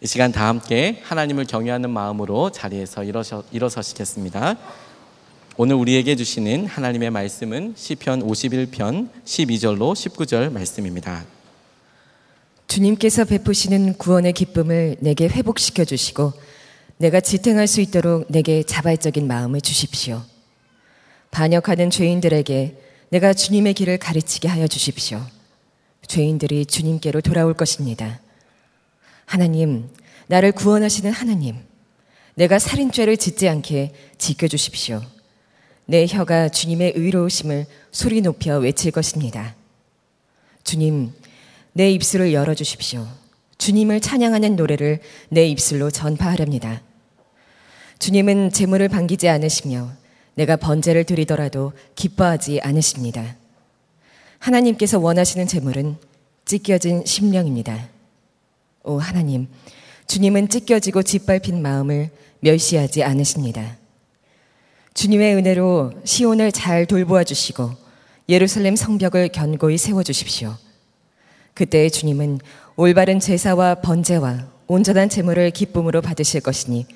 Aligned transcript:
이 0.00 0.06
시간 0.06 0.30
다 0.30 0.46
함께 0.46 1.00
하나님을 1.02 1.44
경외하는 1.46 1.90
마음으로 1.90 2.50
자리에서 2.52 3.02
일어서, 3.02 3.42
일어서시겠습니다. 3.50 4.56
오늘 5.56 5.74
우리에게 5.74 6.14
주시는 6.14 6.66
하나님의 6.66 7.10
말씀은 7.10 7.74
시편 7.76 8.22
51편 8.22 9.08
12절로 9.24 9.94
19절 9.94 10.52
말씀입니다. 10.52 11.24
주님께서 12.68 13.24
베푸시는 13.24 13.94
구원의 13.94 14.34
기쁨을 14.34 14.98
내게 15.00 15.26
회복시켜 15.26 15.84
주시고 15.84 16.32
내가 16.98 17.18
지탱할 17.18 17.66
수 17.66 17.80
있도록 17.80 18.26
내게 18.28 18.62
자발적인 18.62 19.26
마음을 19.26 19.60
주십시오. 19.60 20.22
반역하는 21.32 21.90
죄인들에게 21.90 22.76
내가 23.10 23.34
주님의 23.34 23.74
길을 23.74 23.98
가르치게 23.98 24.46
하여 24.46 24.68
주십시오. 24.68 25.20
죄인들이 26.06 26.66
주님께로 26.66 27.20
돌아올 27.20 27.54
것입니다. 27.54 28.20
하나님, 29.28 29.90
나를 30.26 30.52
구원하시는 30.52 31.12
하나님, 31.12 31.56
내가 32.34 32.58
살인죄를 32.58 33.18
짓지 33.18 33.46
않게 33.46 33.92
지켜주십시오. 34.16 35.02
내 35.84 36.06
혀가 36.06 36.48
주님의 36.48 36.94
의로우심을 36.96 37.66
소리 37.92 38.22
높여 38.22 38.56
외칠 38.56 38.90
것입니다. 38.90 39.54
주님, 40.64 41.12
내 41.74 41.90
입술을 41.90 42.32
열어주십시오. 42.32 43.06
주님을 43.58 44.00
찬양하는 44.00 44.56
노래를 44.56 45.00
내 45.28 45.46
입술로 45.46 45.90
전파하렵니다. 45.90 46.80
주님은 47.98 48.52
재물을 48.52 48.88
반기지 48.88 49.28
않으시며 49.28 49.92
내가 50.36 50.56
번제를 50.56 51.04
드리더라도 51.04 51.74
기뻐하지 51.96 52.60
않으십니다. 52.62 53.36
하나님께서 54.38 54.98
원하시는 54.98 55.46
재물은 55.46 55.96
찢겨진 56.46 57.04
심령입니다. 57.04 57.97
오 58.84 58.98
하나님, 58.98 59.48
주님은 60.06 60.48
찢겨지고 60.48 61.02
짓밟힌 61.02 61.60
마음을 61.62 62.10
멸시하지 62.40 63.02
않으십니다. 63.04 63.76
주님의 64.94 65.36
은혜로 65.36 65.92
시온을 66.04 66.52
잘 66.52 66.86
돌보아 66.86 67.24
주시고 67.24 67.70
예루살렘 68.28 68.76
성벽을 68.76 69.28
견고히 69.28 69.78
세워 69.78 70.02
주십시오. 70.02 70.56
그때 71.54 71.88
주님은 71.88 72.40
올바른 72.76 73.20
제사와 73.20 73.76
번제와 73.76 74.46
온전한 74.66 75.08
제물을 75.08 75.50
기쁨으로 75.50 76.02
받으실 76.02 76.40
것이니 76.40 76.86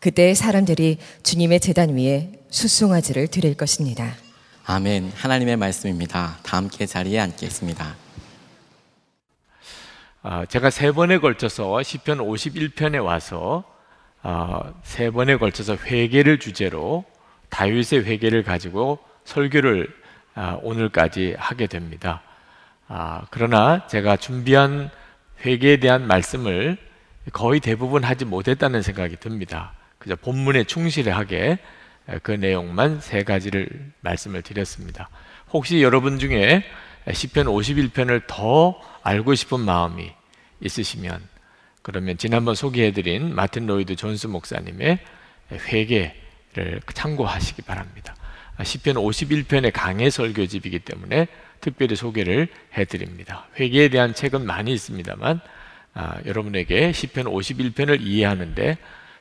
그때 0.00 0.34
사람들이 0.34 0.98
주님의 1.22 1.60
제단 1.60 1.96
위에 1.96 2.32
수송아지를 2.50 3.28
드릴 3.28 3.54
것입니다. 3.54 4.14
아멘. 4.64 5.12
하나님의 5.14 5.56
말씀입니다. 5.56 6.38
다 6.42 6.56
함께 6.56 6.86
자리에 6.86 7.18
앉겠습니다. 7.20 8.01
아, 10.24 10.44
제가 10.46 10.70
세 10.70 10.92
번에 10.92 11.18
걸쳐서 11.18 11.82
시편 11.82 12.18
51편에 12.18 13.04
와서 13.04 13.64
아, 14.22 14.72
세 14.84 15.10
번에 15.10 15.36
걸쳐서 15.36 15.74
회개를 15.74 16.38
주제로 16.38 17.04
다윗의 17.48 18.04
회개를 18.04 18.44
가지고 18.44 19.00
설교를 19.24 19.88
아, 20.36 20.58
오늘까지 20.62 21.34
하게 21.38 21.66
됩니다. 21.66 22.22
그러나 23.30 23.86
제가 23.86 24.16
준비한 24.18 24.90
회개에 25.46 25.78
대한 25.78 26.06
말씀을 26.06 26.76
거의 27.32 27.58
대부분 27.58 28.04
하지 28.04 28.26
못했다는 28.26 28.82
생각이 28.82 29.16
듭니다. 29.16 29.72
그저 29.98 30.14
본문에 30.14 30.64
충실하게 30.64 31.58
그 32.22 32.32
내용만 32.32 33.00
세 33.00 33.24
가지를 33.24 33.92
말씀을 34.02 34.42
드렸습니다. 34.42 35.08
혹시 35.52 35.82
여러분 35.82 36.18
중에 36.18 36.64
시편 37.10 37.46
51편을 37.46 38.22
더 38.26 38.80
알고 39.02 39.34
싶은 39.34 39.60
마음이 39.60 40.12
있으시면 40.60 41.20
그러면 41.82 42.16
지난번 42.16 42.54
소개해드린 42.54 43.34
마틴 43.34 43.66
로이드 43.66 43.96
존스 43.96 44.28
목사님의 44.28 45.00
회개를 45.50 46.80
참고하시기 46.94 47.62
바랍니다. 47.62 48.14
시편 48.62 48.94
51편의 48.94 49.72
강해 49.72 50.10
설교집이기 50.10 50.80
때문에 50.80 51.26
특별히 51.60 51.96
소개를 51.96 52.48
해드립니다. 52.76 53.46
회개에 53.58 53.88
대한 53.88 54.14
책은 54.14 54.46
많이 54.46 54.72
있습니다만 54.72 55.40
아, 55.94 56.18
여러분에게 56.24 56.92
시편 56.92 57.26
51편을 57.26 58.00
이해하는데 58.00 58.78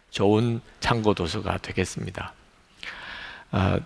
좋은 0.10 0.62
참고 0.80 1.14
도서가 1.14 1.58
되겠습니다. 1.58 2.34
아, 3.52 3.80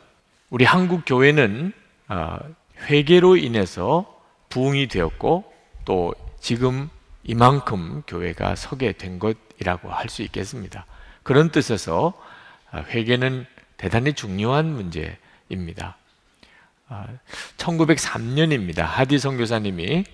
우리 0.50 0.66
한국 0.66 1.04
교회는 1.06 1.72
아, 2.08 2.40
회개로 2.82 3.38
인해서 3.38 4.22
부흥이 4.50 4.88
되었고 4.88 5.52
또 5.86 6.14
지금 6.40 6.90
이만큼 7.24 8.04
교회가 8.08 8.56
서게 8.56 8.92
된 8.92 9.20
것이라고 9.20 9.90
할 9.90 10.10
수 10.10 10.22
있겠습니다. 10.24 10.86
그런 11.24 11.50
뜻에서 11.50 12.14
아, 12.72 12.80
회개는 12.82 13.46
대단히 13.78 14.14
중요한 14.14 14.72
문제입니다. 14.72 15.98
1903년입니다. 17.58 18.82
하디 18.82 19.18
선교사님이 19.18 20.06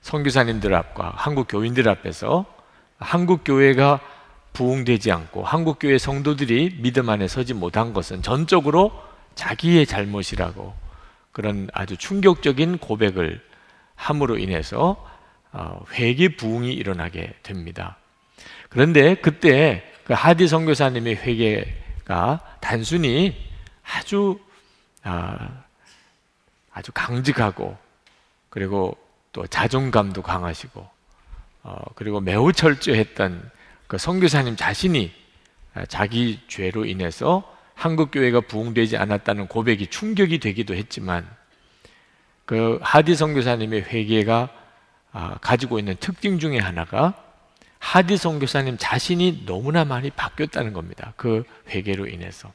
선교사님들 0.00 0.74
앞과 0.74 1.12
한국 1.16 1.46
교인들 1.48 1.88
앞에서 1.88 2.46
한국 2.98 3.42
교회가 3.44 4.00
부흥되지 4.54 5.12
않고 5.12 5.44
한국 5.44 5.78
교회 5.78 5.98
성도들이 5.98 6.78
믿음 6.80 7.08
안에 7.08 7.28
서지 7.28 7.54
못한 7.54 7.92
것은 7.92 8.22
전적으로 8.22 8.92
자기의 9.34 9.86
잘못이라고 9.86 10.83
그런 11.34 11.68
아주 11.74 11.96
충격적인 11.96 12.78
고백을 12.78 13.44
함으로 13.96 14.38
인해서 14.38 15.04
어, 15.52 15.84
회개 15.92 16.36
부흥이 16.36 16.72
일어나게 16.72 17.34
됩니다. 17.42 17.96
그런데 18.68 19.16
그때 19.16 19.82
그 20.04 20.12
하디 20.12 20.46
선교사님의 20.46 21.16
회개가 21.16 22.58
단순히 22.60 23.36
아주 23.82 24.38
아, 25.02 25.64
아주 26.72 26.92
강직하고 26.92 27.76
그리고 28.48 28.96
또 29.32 29.44
자존감도 29.48 30.22
강하시고 30.22 30.88
어, 31.64 31.82
그리고 31.96 32.20
매우 32.20 32.52
철저했던 32.52 33.50
그 33.88 33.98
선교사님 33.98 34.54
자신이 34.54 35.12
자기 35.88 36.40
죄로 36.46 36.84
인해서 36.84 37.53
한국 37.74 38.10
교회가 38.10 38.42
부흥되지 38.42 38.96
않았다는 38.96 39.48
고백이 39.48 39.88
충격이 39.88 40.38
되기도 40.38 40.74
했지만 40.74 41.28
그 42.44 42.78
하디 42.82 43.14
선교사님의 43.14 43.82
회개가 43.82 44.48
아, 45.12 45.38
가지고 45.40 45.78
있는 45.78 45.96
특징 46.00 46.38
중에 46.38 46.58
하나가 46.58 47.14
하디 47.78 48.16
선교사님 48.16 48.76
자신이 48.78 49.44
너무나 49.46 49.84
많이 49.84 50.10
바뀌었다는 50.10 50.72
겁니다. 50.72 51.12
그 51.16 51.44
회개로 51.68 52.06
인해서 52.08 52.52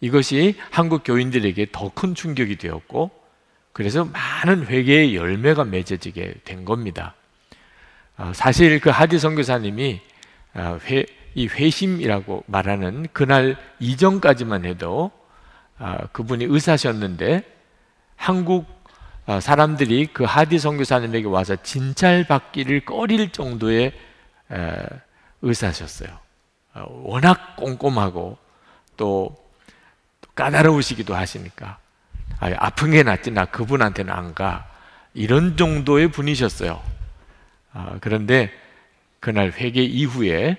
이것이 0.00 0.56
한국 0.70 1.02
교인들에게 1.04 1.66
더 1.72 1.90
큰 1.90 2.14
충격이 2.14 2.56
되었고 2.56 3.10
그래서 3.72 4.04
많은 4.04 4.66
회개의 4.66 5.14
열매가 5.14 5.64
맺어지게 5.64 6.34
된 6.44 6.64
겁니다. 6.64 7.14
아, 8.16 8.32
사실 8.32 8.80
그 8.80 8.90
하디 8.90 9.18
선교사님이 9.18 10.00
아, 10.54 10.78
회, 10.88 11.04
이 11.34 11.46
회심이라고 11.46 12.44
말하는 12.46 13.06
그날 13.12 13.56
이전까지만 13.78 14.64
해도 14.64 15.10
그분이 16.12 16.44
의사셨는데 16.44 17.44
한국 18.16 18.80
어, 19.26 19.38
사람들이 19.38 20.08
그 20.12 20.24
하디 20.24 20.58
선교사님에게 20.58 21.28
와서 21.28 21.54
진찰 21.62 22.24
받기를 22.24 22.84
꺼릴 22.84 23.30
정도의 23.30 23.92
의사셨어요. 25.42 26.08
어, 26.74 27.02
워낙 27.04 27.54
꼼꼼하고 27.56 28.36
또 28.96 29.36
까다로우시기도 30.34 31.14
하시니까 31.14 31.78
아픈 32.40 32.90
게 32.90 33.02
낫지 33.02 33.30
나 33.30 33.44
그분한테는 33.44 34.12
안 34.12 34.34
가. 34.34 34.66
이런 35.12 35.56
정도의 35.56 36.08
분이셨어요. 36.08 36.80
어, 37.72 37.96
그런데 38.00 38.52
그날 39.18 39.52
회개 39.52 39.82
이후에 39.82 40.56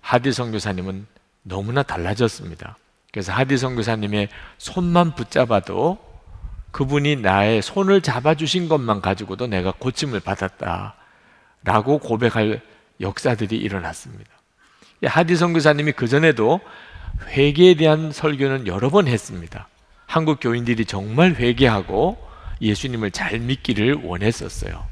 하디 0.00 0.32
선교사님은 0.32 1.06
너무나 1.42 1.82
달라졌습니다. 1.82 2.76
그래서 3.12 3.32
하디 3.32 3.56
선교사님의 3.56 4.28
손만 4.58 5.14
붙잡아도 5.14 5.98
그분이 6.70 7.16
나의 7.16 7.62
손을 7.62 8.00
잡아주신 8.00 8.68
것만 8.68 9.00
가지고도 9.00 9.46
내가 9.46 9.72
고침을 9.72 10.20
받았다. 10.20 10.94
라고 11.64 11.98
고백할 11.98 12.62
역사들이 13.00 13.56
일어났습니다. 13.56 14.30
하디 15.04 15.36
선교사님이 15.36 15.92
그 15.92 16.06
전에도 16.08 16.60
회개에 17.28 17.74
대한 17.74 18.12
설교는 18.12 18.66
여러 18.66 18.90
번 18.90 19.08
했습니다. 19.08 19.68
한국 20.06 20.38
교인들이 20.40 20.84
정말 20.84 21.34
회개하고 21.34 22.18
예수님을 22.60 23.10
잘 23.10 23.38
믿기를 23.38 23.94
원했었어요. 24.04 24.86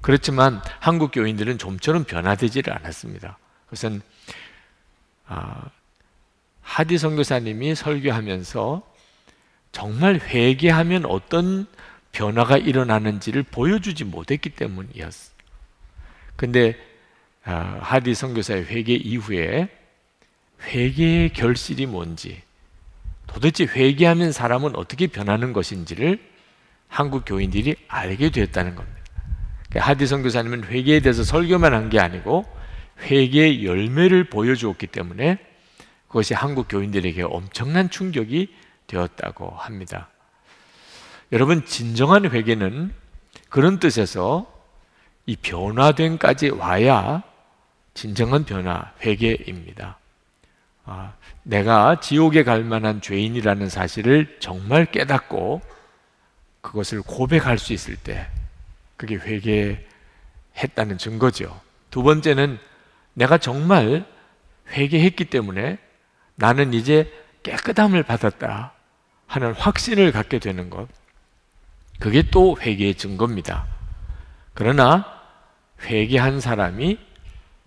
그렇지만 0.00 0.60
한국 0.80 1.12
교인들은 1.12 1.58
좀처럼 1.58 2.04
변화되지를 2.04 2.72
않았습니다. 2.72 3.38
그것은 3.72 4.02
아, 5.26 5.70
하디 6.60 6.98
선교사님이 6.98 7.74
설교하면서 7.74 8.82
정말 9.72 10.20
회개하면 10.20 11.06
어떤 11.06 11.66
변화가 12.12 12.58
일어나는지를 12.58 13.42
보여주지 13.44 14.04
못했기 14.04 14.50
때문이었어. 14.50 15.32
근데 16.36 16.76
아, 17.44 17.78
하디 17.80 18.14
선교사의 18.14 18.66
회개 18.66 18.92
이후에 18.92 19.68
회개의 20.64 21.32
결실이 21.32 21.86
뭔지 21.86 22.42
도대체 23.26 23.64
회개하면 23.64 24.32
사람은 24.32 24.76
어떻게 24.76 25.06
변하는 25.06 25.54
것인지를 25.54 26.30
한국 26.88 27.24
교인들이 27.24 27.74
알게 27.88 28.30
되었다는 28.30 28.74
겁니다. 28.74 28.98
그러니까 29.70 29.90
하디 29.90 30.06
선교사님은 30.06 30.64
회개에 30.64 31.00
대해서 31.00 31.24
설교만 31.24 31.72
한 31.72 31.88
게 31.88 31.98
아니고 31.98 32.61
회개의 33.02 33.64
열매를 33.66 34.24
보여주었기 34.24 34.86
때문에 34.88 35.38
그것이 36.08 36.34
한국 36.34 36.68
교인들에게 36.68 37.22
엄청난 37.22 37.90
충격이 37.90 38.54
되었다고 38.86 39.50
합니다. 39.50 40.08
여러분 41.32 41.64
진정한 41.64 42.30
회개는 42.30 42.92
그런 43.48 43.78
뜻에서 43.78 44.50
이 45.26 45.36
변화됨까지 45.36 46.50
와야 46.50 47.22
진정한 47.94 48.44
변화, 48.44 48.92
회개입니다. 49.00 49.98
아, 50.84 51.14
내가 51.42 52.00
지옥에 52.00 52.42
갈 52.42 52.64
만한 52.64 53.00
죄인이라는 53.00 53.68
사실을 53.68 54.36
정말 54.40 54.86
깨닫고 54.86 55.62
그것을 56.60 57.02
고백할 57.02 57.58
수 57.58 57.72
있을 57.72 57.96
때 57.96 58.26
그게 58.96 59.16
회개했다는 59.16 60.98
증거죠. 60.98 61.60
두 61.90 62.02
번째는 62.02 62.58
내가 63.14 63.38
정말 63.38 64.06
회개했기 64.68 65.26
때문에 65.26 65.78
나는 66.34 66.72
이제 66.72 67.12
깨끗함을 67.42 68.02
받았다 68.02 68.72
하는 69.26 69.52
확신을 69.52 70.12
갖게 70.12 70.38
되는 70.38 70.70
것. 70.70 70.88
그게 71.98 72.22
또 72.30 72.56
회개의 72.60 72.94
증거입니다. 72.94 73.66
그러나 74.54 75.20
회개한 75.82 76.40
사람이 76.40 76.98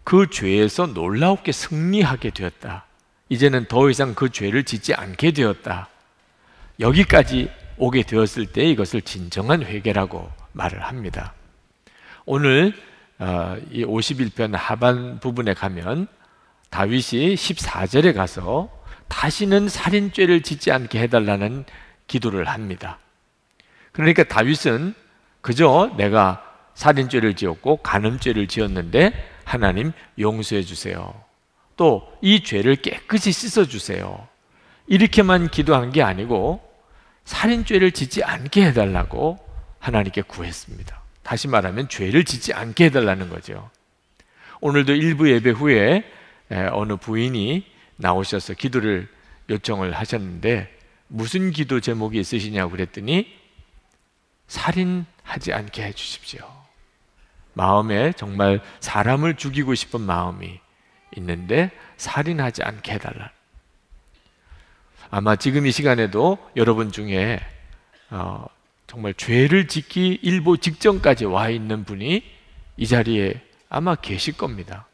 그 0.04 0.30
죄에서 0.30 0.88
놀라웠게 0.88 1.52
승리하게 1.52 2.30
되었다. 2.32 2.86
이제는 3.30 3.66
더 3.66 3.90
이상 3.90 4.14
그 4.14 4.30
죄를 4.30 4.64
짓지 4.64 4.94
않게 4.94 5.32
되었다. 5.32 5.90
여기까지 6.80 7.50
오게 7.78 8.04
되었을 8.04 8.48
때 8.48 8.64
이것을 8.66 9.02
진정한 9.02 9.64
회개라고 9.64 10.32
말을 10.54 10.84
합니다. 10.84 11.34
오늘 12.26 12.74
어, 13.20 13.58
이 13.72 13.86
51편 13.86 14.54
하반 14.54 15.20
부분에 15.20 15.54
가면 15.54 16.08
다윗이 16.70 17.36
14절에 17.36 18.14
가서 18.14 18.70
다시는 19.08 19.70
살인죄를 19.70 20.42
짓지 20.42 20.72
않게 20.72 21.00
해달라는 21.00 21.66
기도를 22.08 22.46
합니다. 22.46 23.00
그러니까 23.92 24.24
다윗은 24.24 24.94
그저 25.42 25.94
내가 25.98 26.44
살인죄를 26.74 27.36
지었고 27.36 27.78
간음죄를 27.78 28.48
지었는데 28.48 29.14
하나님 29.46 29.94
용서해 30.20 30.64
주세요. 30.64 31.14
또 31.78 32.16
이 32.22 32.44
죄를 32.44 32.78
깨끗이 32.78 33.32
씻어 33.32 33.66
주세요. 33.66 34.28
이렇게만 34.88 35.50
기도한 35.50 35.92
게 35.92 36.02
아니고 36.02 36.60
살인죄를 37.26 37.92
짓지 37.92 38.24
않게 38.24 38.66
해달라고 38.66 39.38
하나님께 39.80 40.24
구했습니다. 40.24 41.05
다시 41.26 41.48
말하면 41.48 41.90
죄를 41.90 42.24
짓지 42.24 42.54
않게 42.54 42.86
해달라는 42.86 43.30
거죠. 43.30 43.72
오늘도 44.62 44.94
일부 44.94 45.28
예배 45.30 45.50
후에 45.50 46.04
어느 46.72 46.96
부인이 46.98 47.66
나오셔서 47.96 48.54
기도를 48.54 49.10
요청을 49.50 49.92
하셨는데 49.94 50.72
무슨 51.08 51.50
기도 51.50 51.80
제목이 51.80 52.20
있으시냐고 52.20 52.70
그랬더니 52.72 53.36
살인하지 54.46 55.52
않게 55.52 55.84
해 55.84 55.94
주십시오. 55.94 56.48
마음에 57.54 58.14
정말 58.14 58.62
사람을 58.80 59.36
죽이고 59.36 59.74
싶은 59.74 60.02
마음이 60.02 60.60
있는데 61.18 61.72
살인하지 61.98 62.62
않게 62.62 62.94
해달라. 62.94 63.32
아마 65.10 65.36
지금 65.36 65.66
이 65.66 65.72
시간에도 65.72 66.38
여러분 66.56 66.92
중에 66.92 67.40
어, 68.12 68.46
정말 68.96 69.14
죄를 69.14 69.68
짓기 69.68 70.20
일보 70.22 70.56
직전까지 70.56 71.26
와 71.26 71.50
있는 71.50 71.84
분이 71.84 72.24
이 72.78 72.88
자리에 72.88 73.42
아마 73.68 73.96
계실 73.96 74.38
겁니다. 74.38 74.88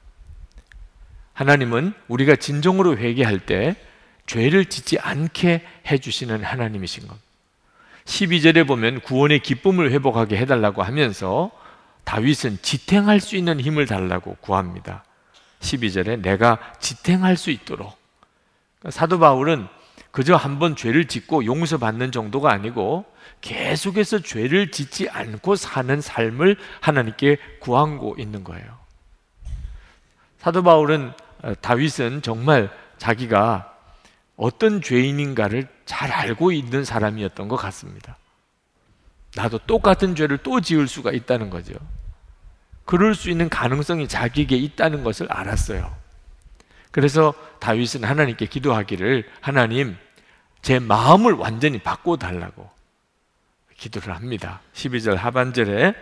하나님은 1.34 1.94
우리가 2.08 2.36
진정으로 2.36 2.98
회개할 2.98 3.42
때 3.42 3.76
죄를 4.26 4.66
짓지 4.66 4.98
않게 4.98 5.64
해주시는 5.92 6.44
하나님이신 6.44 7.08
것. 7.08 7.16
12절에 8.06 8.66
보면 8.66 9.02
구원의 9.02 9.42
기쁨을 9.42 9.92
회복하게 9.92 10.38
해달라고 10.38 10.82
하면서 10.82 11.52
다윗은 12.04 12.58
지탱할 12.64 13.20
수 13.20 13.36
있는 13.36 13.60
힘을 13.60 13.86
달라고 13.86 14.36
구합니다. 14.42 15.04
12절에 15.60 16.22
내가 16.24 16.58
지탱할 16.80 17.38
수 17.38 17.52
있도록. 17.52 17.96
사도 18.90 19.20
바울은 19.20 19.68
그저 20.10 20.36
한 20.36 20.58
번 20.58 20.76
죄를 20.76 21.06
짓고 21.06 21.46
용서받는 21.46 22.12
정도가 22.12 22.52
아니고 22.52 23.11
계속해서 23.42 24.20
죄를 24.20 24.72
짓지 24.72 25.10
않고 25.10 25.56
사는 25.56 26.00
삶을 26.00 26.58
하나님께 26.80 27.38
구하고 27.60 28.16
있는 28.18 28.44
거예요. 28.44 28.80
사도 30.38 30.64
바울은 30.64 31.12
어, 31.44 31.54
다윗은 31.60 32.22
정말 32.22 32.72
자기가 32.98 33.76
어떤 34.38 34.82
죄인인가를 34.82 35.68
잘 35.86 36.12
알고 36.12 36.52
있는 36.52 36.86
사람이었던 36.86 37.48
것 37.48 37.56
같습니다. 37.58 38.18
나도 39.36 39.60
똑같은 39.60 40.16
죄를 40.16 40.38
또 40.40 40.62
지을 40.62 40.88
수가 40.88 41.12
있다는 41.12 41.50
거죠. 41.50 41.74
그럴 42.86 43.16
수 43.16 43.30
있는 43.30 43.50
가능성이 43.50 44.08
자기에게 44.08 44.56
있다는 44.56 45.04
것을 45.04 45.32
알았어요. 45.32 45.96
그래서 46.92 47.34
다윗은 47.60 48.04
하나님께 48.04 48.48
기도하기를 48.48 49.30
하나님 49.40 49.96
제 50.62 50.80
마음을 50.80 51.34
완전히 51.34 51.80
바꿔 51.80 52.18
달라고 52.18 52.70
기도를 53.82 54.16
합니다. 54.16 54.62
12절 54.74 55.16
하반절에 55.16 55.96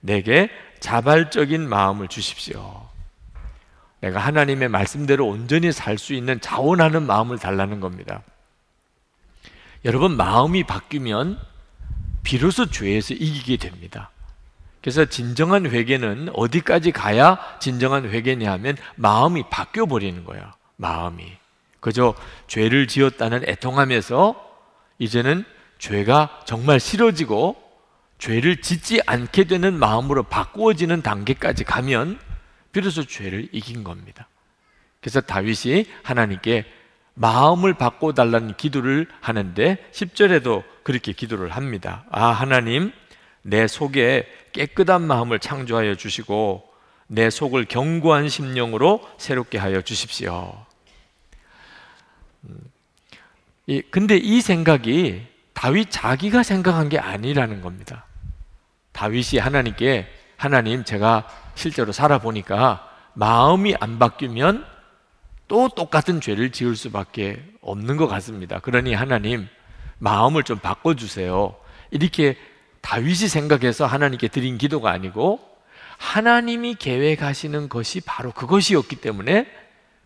내게 0.00 0.50
자발적인 0.80 1.68
마음을 1.68 2.08
주십시오. 2.08 2.88
내가 4.00 4.18
하나님의 4.18 4.68
말씀대로 4.68 5.28
온전히 5.28 5.70
살 5.72 5.96
수 5.96 6.12
있는 6.12 6.40
자원하는 6.40 7.06
마음을 7.06 7.38
달라는 7.38 7.80
겁니다. 7.80 8.22
여러분 9.84 10.16
마음이 10.16 10.64
바뀌면 10.64 11.38
비로소 12.24 12.66
죄에서 12.66 13.14
이기게 13.14 13.56
됩니다. 13.58 14.10
그래서 14.80 15.04
진정한 15.04 15.66
회개는 15.66 16.30
어디까지 16.34 16.90
가야 16.90 17.38
진정한 17.60 18.08
회개냐 18.08 18.50
하면 18.52 18.76
마음이 18.96 19.44
바뀌어 19.50 19.86
버리는 19.86 20.24
거예요. 20.24 20.50
마음이. 20.76 21.32
그저 21.78 22.14
죄를 22.48 22.88
지었다는 22.88 23.48
애통함에서 23.48 24.34
이제는 24.98 25.44
죄가 25.80 26.42
정말 26.44 26.78
싫어지고 26.78 27.56
죄를 28.18 28.60
짓지 28.60 29.00
않게 29.06 29.44
되는 29.44 29.74
마음으로 29.78 30.24
바꾸어지는 30.24 31.02
단계까지 31.02 31.64
가면 31.64 32.20
비로소 32.70 33.04
죄를 33.04 33.48
이긴 33.50 33.82
겁니다. 33.82 34.28
그래서 35.00 35.22
다윗이 35.22 35.86
하나님께 36.02 36.66
마음을 37.14 37.74
바꿔달라는 37.74 38.56
기도를 38.56 39.08
하는데 39.20 39.78
10절에도 39.92 40.62
그렇게 40.82 41.12
기도를 41.12 41.50
합니다. 41.50 42.04
아, 42.10 42.26
하나님, 42.26 42.92
내 43.42 43.66
속에 43.66 44.28
깨끗한 44.52 45.02
마음을 45.02 45.38
창조하여 45.38 45.94
주시고 45.94 46.68
내 47.06 47.30
속을 47.30 47.64
견고한 47.64 48.28
심령으로 48.28 49.00
새롭게 49.16 49.56
하여 49.58 49.80
주십시오. 49.80 50.66
음, 52.44 52.60
근데 53.90 54.16
이 54.16 54.40
생각이 54.40 55.29
다윗 55.52 55.90
자기가 55.90 56.42
생각한 56.42 56.88
게 56.88 56.98
아니라는 56.98 57.60
겁니다. 57.60 58.06
다윗이 58.92 59.38
하나님께 59.40 60.08
하나님 60.36 60.84
제가 60.84 61.28
실제로 61.54 61.92
살아보니까 61.92 62.88
마음이 63.14 63.74
안 63.78 63.98
바뀌면 63.98 64.64
또 65.48 65.68
똑같은 65.68 66.20
죄를 66.20 66.52
지을 66.52 66.76
수밖에 66.76 67.42
없는 67.60 67.96
것 67.96 68.06
같습니다. 68.06 68.60
그러니 68.60 68.94
하나님 68.94 69.48
마음을 69.98 70.44
좀 70.44 70.58
바꿔주세요. 70.58 71.56
이렇게 71.90 72.36
다윗이 72.80 73.28
생각해서 73.28 73.84
하나님께 73.84 74.28
드린 74.28 74.58
기도가 74.58 74.90
아니고 74.90 75.40
하나님이 75.98 76.76
계획하시는 76.76 77.68
것이 77.68 78.00
바로 78.00 78.32
그것이었기 78.32 78.96
때문에 78.96 79.46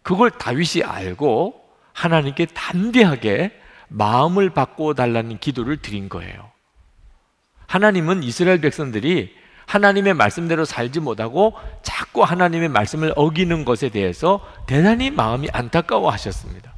그걸 0.03 0.31
다윗이 0.31 0.83
알고 0.85 1.61
하나님께 1.93 2.47
담대하게 2.47 3.53
마음을 3.95 4.51
바꿔 4.51 4.93
달라는 4.95 5.39
기도를 5.39 5.77
드린 5.77 6.09
거예요. 6.09 6.51
하나님은 7.67 8.23
이스라엘 8.23 8.61
백성들이 8.61 9.35
하나님의 9.67 10.15
말씀대로 10.15 10.65
살지 10.65 11.01
못하고 11.01 11.55
자꾸 11.83 12.23
하나님의 12.23 12.69
말씀을 12.69 13.13
어기는 13.17 13.65
것에 13.65 13.89
대해서 13.89 14.41
대단히 14.67 15.11
마음이 15.11 15.49
안타까워 15.53 16.11
하셨습니다. 16.11 16.75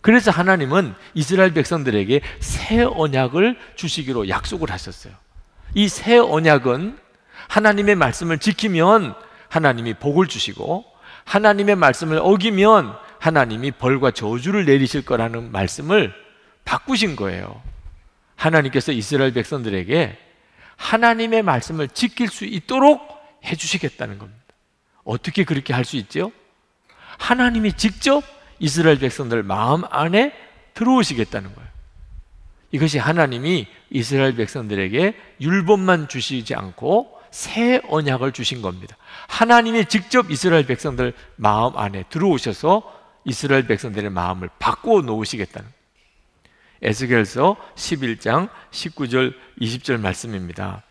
그래서 0.00 0.30
하나님은 0.30 0.94
이스라엘 1.14 1.54
백성들에게 1.54 2.20
새 2.40 2.82
언약을 2.82 3.56
주시기로 3.76 4.28
약속을 4.28 4.70
하셨어요. 4.70 5.14
이 5.74 5.88
새 5.88 6.18
언약은 6.18 6.98
하나님의 7.48 7.94
말씀을 7.96 8.38
지키면 8.38 9.14
하나님이 9.48 9.94
복을 9.94 10.26
주시고 10.26 10.84
하나님의 11.24 11.76
말씀을 11.76 12.18
어기면 12.20 12.94
하나님이 13.24 13.70
벌과 13.70 14.10
저주를 14.10 14.66
내리실 14.66 15.06
거라는 15.06 15.50
말씀을 15.50 16.12
바꾸신 16.66 17.16
거예요. 17.16 17.62
하나님께서 18.36 18.92
이스라엘 18.92 19.32
백성들에게 19.32 20.18
하나님의 20.76 21.42
말씀을 21.42 21.88
지킬 21.88 22.28
수 22.28 22.44
있도록 22.44 23.00
해주시겠다는 23.42 24.18
겁니다. 24.18 24.42
어떻게 25.04 25.44
그렇게 25.44 25.72
할 25.72 25.86
수 25.86 25.96
있죠? 25.96 26.32
하나님이 27.16 27.72
직접 27.78 28.22
이스라엘 28.58 28.98
백성들 28.98 29.42
마음 29.42 29.84
안에 29.88 30.34
들어오시겠다는 30.74 31.54
거예요. 31.54 31.70
이것이 32.72 32.98
하나님이 32.98 33.66
이스라엘 33.88 34.36
백성들에게 34.36 35.14
율법만 35.40 36.08
주시지 36.08 36.54
않고 36.54 37.18
새 37.30 37.80
언약을 37.88 38.32
주신 38.32 38.60
겁니다. 38.60 38.98
하나님이 39.28 39.86
직접 39.86 40.30
이스라엘 40.30 40.66
백성들 40.66 41.14
마음 41.36 41.78
안에 41.78 42.04
들어오셔서 42.10 43.03
이스라엘 43.24 43.66
백성들의 43.66 44.10
마음을 44.10 44.48
바꾸어 44.58 45.02
놓으시겠다는 45.02 45.68
에스겔서 46.82 47.56
11장 47.74 48.48
19절 48.70 49.34
20절 49.60 50.00
말씀입니다. 50.00 50.82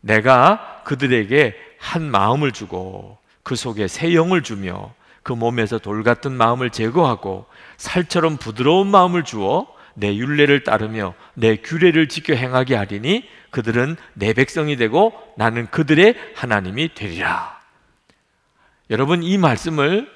내가 0.00 0.82
그들에게 0.84 1.54
한 1.78 2.10
마음을 2.10 2.52
주고 2.52 3.18
그 3.42 3.56
속에 3.56 3.88
새 3.88 4.14
영을 4.14 4.42
주며 4.42 4.94
그 5.22 5.32
몸에서 5.32 5.78
돌 5.78 6.02
같은 6.02 6.32
마음을 6.32 6.70
제거하고 6.70 7.46
살처럼 7.76 8.36
부드러운 8.36 8.88
마음을 8.88 9.24
주어 9.24 9.66
내 9.94 10.16
윤례를 10.16 10.64
따르며 10.64 11.14
내 11.34 11.56
규례를 11.56 12.08
지켜 12.08 12.34
행하게 12.34 12.76
하리니 12.76 13.28
그들은 13.50 13.96
내 14.14 14.32
백성이 14.32 14.76
되고 14.76 15.12
나는 15.36 15.66
그들의 15.66 16.14
하나님이 16.34 16.94
되리라. 16.94 17.60
여러분 18.90 19.22
이 19.22 19.38
말씀을 19.38 20.10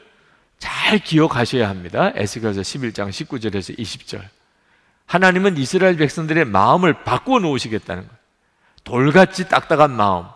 잘 0.58 0.98
기억하셔야 0.98 1.68
합니다. 1.68 2.12
에스겔서 2.14 2.60
11장 2.62 3.08
19절에서 3.10 3.78
20절. 3.78 4.22
하나님은 5.06 5.56
이스라엘 5.56 5.96
백성들의 5.96 6.44
마음을 6.46 7.04
바꾸어 7.04 7.38
놓으시겠다는 7.38 8.02
거예요. 8.06 8.16
돌같이 8.84 9.48
딱딱한 9.48 9.90
마음, 9.92 10.26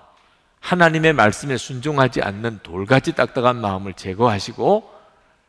하나님의 0.61 1.13
말씀에 1.13 1.57
순종하지 1.57 2.23
않는 2.23 2.61
돌같이 2.63 3.13
딱딱한 3.15 3.61
마음을 3.61 3.95
제거하시고 3.95 4.91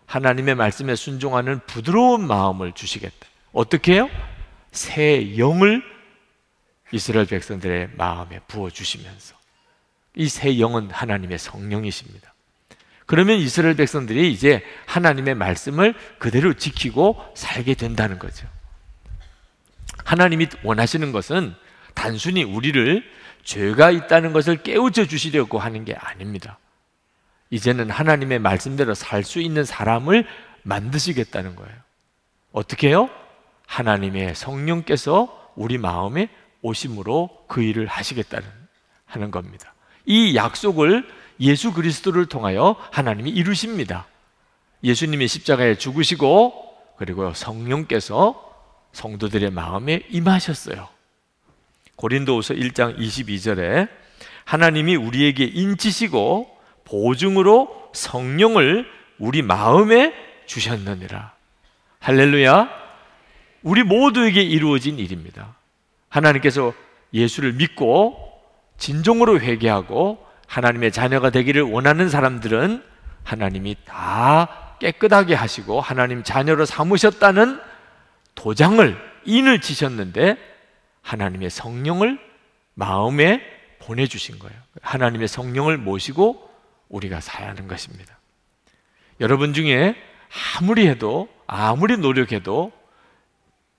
하나님의 0.06 0.56
말씀에 0.56 0.96
순종하는 0.96 1.60
부드러운 1.68 2.26
마음을 2.26 2.72
주시겠다. 2.74 3.28
어떻게 3.54 3.94
해요? 3.94 4.10
새 4.72 5.38
영을 5.38 5.84
이스라엘 6.92 7.26
백성들의 7.26 7.92
마음에 7.96 8.40
부어 8.48 8.70
주시면서 8.70 9.36
이 10.16 10.28
새 10.28 10.60
영은 10.60 10.92
하나님의 10.92 11.38
성령이십니다. 11.38 12.31
그러면 13.12 13.40
이스라엘 13.40 13.76
백성들이 13.76 14.32
이제 14.32 14.64
하나님의 14.86 15.36
말씀을 15.36 15.96
그대로 16.18 16.54
지키고 16.54 17.22
살게 17.36 17.74
된다는 17.74 18.18
거죠. 18.20 18.48
하나님이 20.06 20.48
원하시는 20.64 21.12
것은 21.12 21.54
단순히 21.94 22.46
우리를 22.46 23.04
죄가 23.44 23.92
있다는 23.92 24.32
것을 24.32 24.64
깨우쳐 24.64 25.08
주시려고 25.08 25.60
하는 25.60 25.84
게 25.84 25.94
아닙니다. 25.94 26.58
이제는 27.50 27.90
하나님의 27.90 28.40
말씀대로 28.40 28.94
살 28.94 29.26
수 29.26 29.42
있는 29.42 29.66
사람을 29.66 30.26
만드시겠다는 30.64 31.58
거예요. 31.58 31.76
어떻게 32.54 32.88
해요? 32.88 33.10
하나님의 33.68 34.36
성령께서 34.36 35.52
우리 35.58 35.78
마음에 35.78 36.30
오심으로 36.62 37.44
그 37.50 37.62
일을 37.62 37.88
하시겠다는 37.88 38.48
하는 39.06 39.32
겁니다. 39.32 39.74
이 40.06 40.34
약속을 40.38 41.20
예수 41.42 41.74
그리스도를 41.74 42.28
통하여 42.28 42.76
하나님이 42.92 43.32
이루십니다. 43.32 44.08
예수님이 44.84 45.28
십자가에 45.28 45.76
죽으시고 45.76 46.72
그리고 46.98 47.34
성령께서 47.34 48.50
성도들의 48.94 49.52
마음에 49.52 50.04
임하셨어요. 50.10 50.88
고린도후서 51.96 52.54
1장 52.56 52.98
22절에 52.98 53.90
하나님이 54.46 54.96
우리에게 54.96 55.46
인치시고 55.46 56.50
보증으로 56.86 57.90
성령을 57.94 58.88
우리 59.20 59.42
마음에 59.42 60.14
주셨느니라. 60.46 61.34
할렐루야. 62.00 62.70
우리 63.64 63.84
모두에게 63.84 64.42
이루어진 64.42 64.98
일입니다. 64.98 65.56
하나님께서 66.10 66.74
예수를 67.14 67.54
믿고 67.54 68.18
진정으로 68.78 69.40
회개하고 69.40 70.26
하나님의 70.52 70.92
자녀가 70.92 71.30
되기를 71.30 71.62
원하는 71.62 72.10
사람들은 72.10 72.84
하나님이 73.24 73.78
다 73.86 74.76
깨끗하게 74.80 75.34
하시고 75.34 75.80
하나님 75.80 76.24
자녀로 76.24 76.66
삼으셨다는 76.66 77.58
도장을 78.36 78.98
인을 79.24 79.62
치셨는데 79.62 80.36
하나님의 81.04 81.50
성령을 81.50 82.20
마음에 82.74 83.42
보내주신 83.80 84.40
거예요. 84.40 84.60
하나님의 84.82 85.30
성령을 85.30 85.78
모시고 85.78 86.50
우리가 86.90 87.22
살아야 87.22 87.52
하는 87.52 87.70
것입니다. 87.70 88.20
여러분 89.22 89.54
중에 89.54 89.96
아무리 90.58 90.86
해도, 90.86 91.30
아무리 91.48 91.96
노력해도 91.96 92.74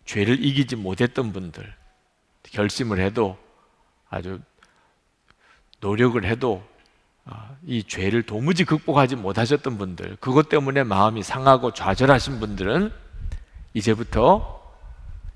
죄를 0.07 0.43
이기지 0.43 0.77
못했던 0.77 1.35
분들, 1.35 1.71
결심을 2.45 2.99
해도 2.99 3.37
아주 4.09 4.41
노력을 5.83 6.25
해도 6.25 6.65
아, 7.25 7.51
이 7.67 7.85
죄를 7.85 8.23
도무지 8.23 8.65
극복하지 8.65 9.17
못하셨던 9.17 9.79
분들, 9.79 10.17
그것 10.21 10.49
때문에 10.49 10.83
마음이 10.83 11.23
상하고 11.23 11.73
좌절하신 11.73 12.41
분들은 12.41 12.93
이제부터 13.75 14.61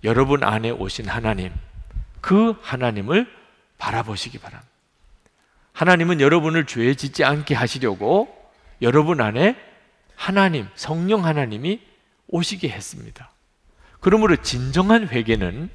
여러분 0.03 0.43
안에 0.43 0.71
오신 0.71 1.09
하나님, 1.09 1.53
그 2.21 2.57
하나님을 2.63 3.29
바라보시기 3.79 4.39
바랍니다. 4.39 4.71
하나님은 5.73 6.21
여러분을 6.21 6.67
죄 6.67 6.95
짓지 6.95 7.25
않게 7.25 7.55
하시려고 7.55 8.35
여러분 8.83 9.21
안에 9.21 9.57
하나님, 10.17 10.67
성령 10.75 11.25
하나님이 11.25 11.81
오시게 12.29 12.69
했습니다. 12.69 13.31
그러므로 14.01 14.37
진정한 14.37 15.09
회개는 15.09 15.71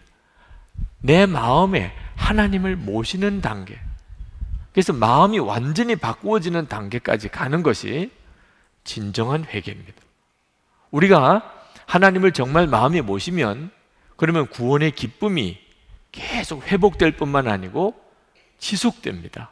내 1.00 1.26
마음에 1.26 1.94
하나님을 2.16 2.76
모시는 2.76 3.42
단계. 3.42 3.80
그래서 4.74 4.94
마음이 4.94 5.40
완전히 5.40 5.96
바꾸어지는 5.96 6.68
단계까지 6.68 7.30
가는 7.30 7.64
것이 7.64 8.12
진정한 8.84 9.46
회개입니다. 9.46 10.02
우리가 10.92 11.68
하나님을 11.86 12.32
정말 12.32 12.68
마음에 12.68 13.02
모시면 13.02 13.72
그러면 14.16 14.48
구원의 14.48 14.92
기쁨이 14.92 15.60
계속 16.12 16.66
회복될 16.68 17.14
뿐만 17.18 17.48
아니고 17.48 17.96
지속됩니다. 18.60 19.52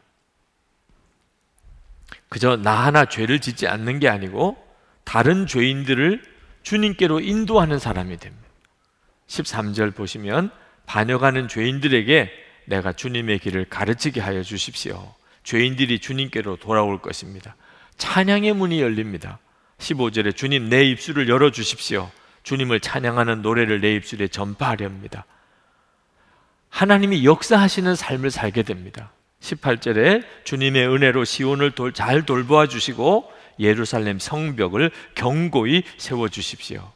그저 2.29 2.55
나 2.55 2.71
하나 2.71 3.05
죄를 3.05 3.39
짓지 3.39 3.67
않는 3.67 3.99
게 3.99 4.07
아니고 4.07 4.57
다른 5.03 5.47
죄인들을 5.47 6.23
주님께로 6.63 7.19
인도하는 7.19 7.79
사람이 7.79 8.17
됩니다. 8.17 8.47
13절 9.27 9.95
보시면 9.95 10.51
반역하는 10.85 11.47
죄인들에게 11.47 12.31
내가 12.69 12.93
주님의 12.93 13.39
길을 13.39 13.65
가르치게 13.65 14.21
하여 14.21 14.43
주십시오. 14.43 15.13
죄인들이 15.43 15.99
주님께로 15.99 16.57
돌아올 16.57 17.01
것입니다. 17.01 17.55
찬양의 17.97 18.53
문이 18.53 18.79
열립니다. 18.79 19.39
15절에 19.79 20.35
주님 20.35 20.69
내 20.69 20.83
입술을 20.85 21.29
열어 21.29 21.51
주십시오. 21.51 22.11
주님을 22.43 22.79
찬양하는 22.79 23.41
노래를 23.41 23.81
내 23.81 23.95
입술에 23.95 24.27
전파하려 24.27 24.85
합니다. 24.85 25.25
하나님이 26.69 27.25
역사하시는 27.25 27.95
삶을 27.95 28.29
살게 28.29 28.61
됩니다. 28.61 29.11
18절에 29.41 30.23
주님의 30.43 30.87
은혜로 30.87 31.23
시온을 31.25 31.71
돌, 31.71 31.93
잘 31.93 32.23
돌보아 32.23 32.67
주시고 32.67 33.31
예루살렘 33.59 34.19
성벽을 34.19 34.91
견고히 35.15 35.83
세워 35.97 36.29
주십시오. 36.29 36.91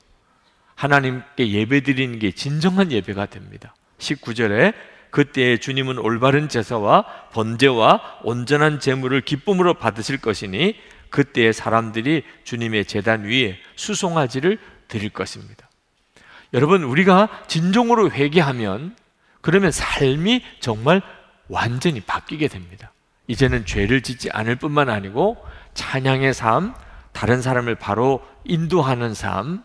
하나님께 0.75 1.49
예배드리는 1.49 2.19
게 2.19 2.31
진정한 2.31 2.91
예배가 2.91 3.25
됩니다. 3.27 3.73
19절에 3.97 4.73
그때 5.13 5.57
주님은 5.57 5.99
올바른 5.99 6.49
제사와 6.49 7.05
번제와 7.33 8.21
온전한 8.23 8.79
제물을 8.79 9.21
기쁨으로 9.21 9.75
받으실 9.75 10.17
것이니 10.17 10.75
그때 11.11 11.51
사람들이 11.51 12.23
주님의 12.45 12.85
제단 12.85 13.25
위에 13.25 13.59
수송아지를 13.75 14.57
드릴 14.87 15.11
것입니다. 15.11 15.69
여러분, 16.55 16.81
우리가 16.81 17.29
진정으로 17.45 18.09
회개하면 18.09 18.95
그러면 19.41 19.69
삶이 19.69 20.43
정말 20.59 21.03
완전히 21.47 22.01
바뀌게 22.01 22.47
됩니다. 22.47 22.91
이제는 23.27 23.67
죄를 23.67 24.01
짓지 24.01 24.31
않을 24.31 24.55
뿐만 24.55 24.89
아니고 24.89 25.37
찬양의 25.75 26.33
삶, 26.33 26.73
다른 27.11 27.39
사람을 27.43 27.75
바로 27.75 28.25
인도하는 28.45 29.13
삶, 29.13 29.63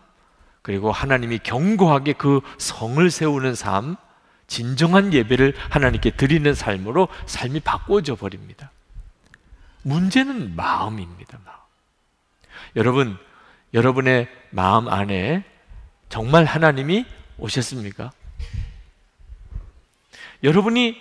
그리고 0.61 0.91
하나님이 0.91 1.39
견고하게 1.39 2.13
그 2.13 2.41
성을 2.59 3.09
세우는 3.09 3.55
삶, 3.55 3.95
진정한 4.49 5.13
예배를 5.13 5.53
하나님께 5.69 6.11
드리는 6.11 6.53
삶으로 6.53 7.07
삶이 7.25 7.61
바꿔져 7.61 8.15
버립니다. 8.15 8.71
문제는 9.83 10.55
마음입니다. 10.57 11.39
마음. 11.45 11.57
여러분, 12.75 13.17
여러분의 13.73 14.27
마음 14.49 14.89
안에 14.89 15.45
정말 16.09 16.43
하나님이 16.43 17.05
오셨습니까? 17.37 18.11
여러분이 20.43 20.97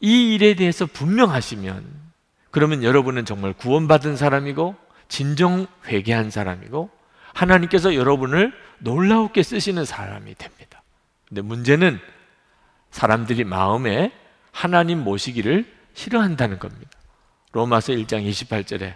이 0.00 0.34
일에 0.34 0.54
대해서 0.54 0.86
분명하시면 0.86 2.04
그러면 2.50 2.84
여러분은 2.84 3.24
정말 3.24 3.52
구원받은 3.52 4.16
사람이고 4.16 4.76
진정 5.08 5.66
회개한 5.86 6.30
사람이고 6.30 6.90
하나님께서 7.32 7.94
여러분을 7.94 8.52
놀라웠게 8.78 9.42
쓰시는 9.42 9.84
사람이 9.84 10.34
됩니다. 10.36 10.82
근데 11.28 11.42
문제는 11.42 12.00
사람들이 12.94 13.42
마음에 13.42 14.12
하나님 14.52 15.02
모시기를 15.02 15.66
싫어한다는 15.94 16.60
겁니다. 16.60 16.92
로마서 17.50 17.92
1장 17.92 18.24
28절에 18.24 18.94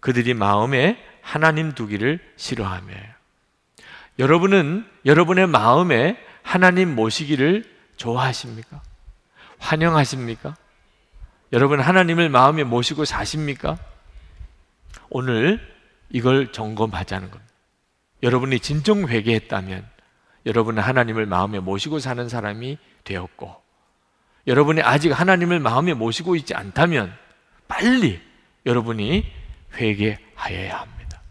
그들이 0.00 0.32
마음에 0.32 0.98
하나님 1.20 1.72
두기를 1.72 2.18
싫어하며 2.36 2.94
여러분은 4.20 4.88
여러분의 5.04 5.48
마음에 5.48 6.16
하나님 6.42 6.94
모시기를 6.96 7.64
좋아하십니까? 7.98 8.80
환영하십니까? 9.58 10.56
여러분 11.52 11.80
하나님을 11.80 12.30
마음에 12.30 12.64
모시고 12.64 13.04
사십니까? 13.04 13.76
오늘 15.10 15.60
이걸 16.08 16.52
점검하자는 16.52 17.30
겁니다. 17.30 17.52
여러분이 18.22 18.60
진정 18.60 19.06
회개했다면 19.08 19.91
여러분은 20.46 20.82
하나님을 20.82 21.26
마음에 21.26 21.60
모시고 21.60 21.98
사는 21.98 22.28
사람이 22.28 22.78
되었고 23.04 23.62
여러분이 24.46 24.82
아직 24.82 25.12
하나님을 25.12 25.60
마음에 25.60 25.94
모시고 25.94 26.36
있지 26.36 26.54
않다면 26.54 27.16
빨리 27.68 28.20
여러분이 28.66 29.30
회개하여야 29.74 30.80
합니다. 30.80 31.22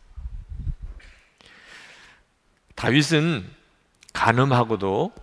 다윗은 2.76 3.48
간음하고도 4.14 5.14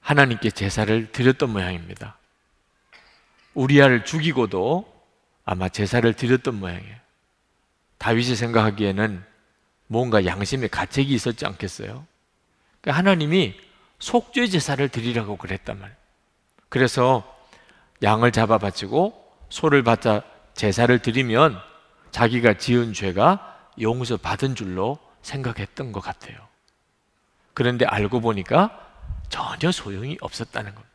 하나님께 0.00 0.50
제사를 0.50 1.10
드렸던 1.12 1.50
모양입니다. 1.50 2.18
우리아를 3.54 4.04
죽이고도 4.04 4.90
아마 5.44 5.68
제사를 5.68 6.12
드렸던 6.14 6.54
모양이에요. 6.54 6.96
다윗이 7.98 8.36
생각하기에는 8.36 9.29
뭔가 9.92 10.24
양심의 10.24 10.68
가책이 10.68 11.12
있었지 11.12 11.44
않겠어요? 11.46 12.06
그러니까 12.80 12.96
하나님이 12.96 13.58
속죄 13.98 14.46
제사를 14.46 14.88
드리라고 14.88 15.36
그랬단 15.36 15.80
말이에요. 15.80 15.98
그래서 16.68 17.36
양을 18.00 18.30
잡아 18.30 18.58
바치고 18.58 19.12
소를 19.48 19.82
바쳐 19.82 20.22
제사를 20.54 20.96
드리면 21.00 21.58
자기가 22.12 22.54
지은 22.54 22.92
죄가 22.92 23.68
용서 23.80 24.16
받은 24.16 24.54
줄로 24.54 25.00
생각했던 25.22 25.90
것 25.90 25.98
같아요. 25.98 26.38
그런데 27.52 27.84
알고 27.84 28.20
보니까 28.20 28.70
전혀 29.28 29.72
소용이 29.72 30.18
없었다는 30.20 30.72
겁니다. 30.72 30.94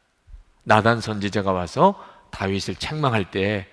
나단 0.63 1.01
선지자가 1.01 1.51
와서 1.51 2.01
다윗을 2.31 2.75
책망할 2.75 3.29
때 3.29 3.67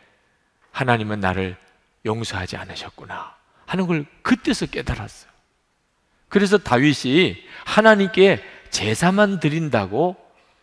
하나님은 0.73 1.21
나를 1.21 1.57
용서하지 2.05 2.57
않으셨구나 2.57 3.37
하는 3.73 3.87
걸 3.87 4.05
그때서 4.21 4.67
깨달았어요. 4.67 5.33
그래서 6.29 6.59
다윗이 6.59 7.37
하나님께 7.65 8.43
제사만 8.69 9.41
드린다고 9.41 10.17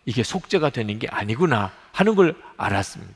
이게 0.05 0.21
속죄가 0.21 0.69
되는 0.69 0.99
게 0.99 1.07
아니구나 1.09 1.71
하는 1.91 2.13
걸 2.13 2.35
알았습니다. 2.57 3.15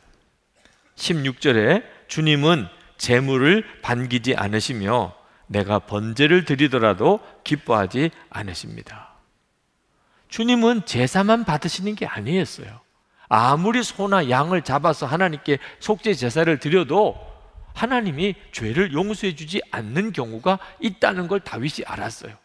16절에 0.95 1.83
주님은 2.07 2.67
재물을 2.97 3.63
반기지 3.83 4.35
않으시며 4.35 5.13
내가 5.46 5.77
번제를 5.77 6.46
드리더라도 6.46 7.20
기뻐하지 7.44 8.09
않으십니다. 8.31 9.13
주님은 10.29 10.87
제사만 10.87 11.44
받으시는 11.44 11.94
게 11.94 12.07
아니었어요. 12.07 12.79
아무리 13.29 13.83
소나 13.83 14.31
양을 14.31 14.63
잡아서 14.63 15.05
하나님께 15.05 15.59
속죄 15.79 16.15
제사를 16.15 16.57
드려도 16.57 17.32
하나님이 17.74 18.36
죄를 18.51 18.94
용서해 18.94 19.36
주지 19.36 19.62
않는 19.72 20.14
경우가 20.14 20.59
있다는 20.79 21.27
걸 21.27 21.40
다윗이 21.40 21.86
알았어요. 21.86 22.36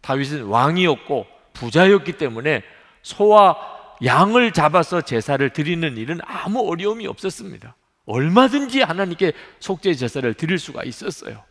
다윗은 0.00 0.44
왕이었고 0.44 1.26
부자였기 1.52 2.12
때문에 2.18 2.62
소와 3.02 3.56
양을 4.04 4.52
잡아서 4.52 5.00
제사를 5.00 5.48
드리는 5.50 5.96
일은 5.96 6.20
아무 6.24 6.68
어려움이 6.68 7.06
없었습니다. 7.06 7.76
얼마든지 8.06 8.82
하나님께 8.82 9.32
속죄 9.60 9.94
제사를 9.94 10.34
드릴 10.34 10.58
수가 10.58 10.82
있었어요. 10.82 11.44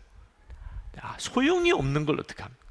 아, 1.00 1.16
소용이 1.18 1.72
없는 1.72 2.06
걸 2.06 2.20
어떻게 2.20 2.44
합니까? 2.44 2.62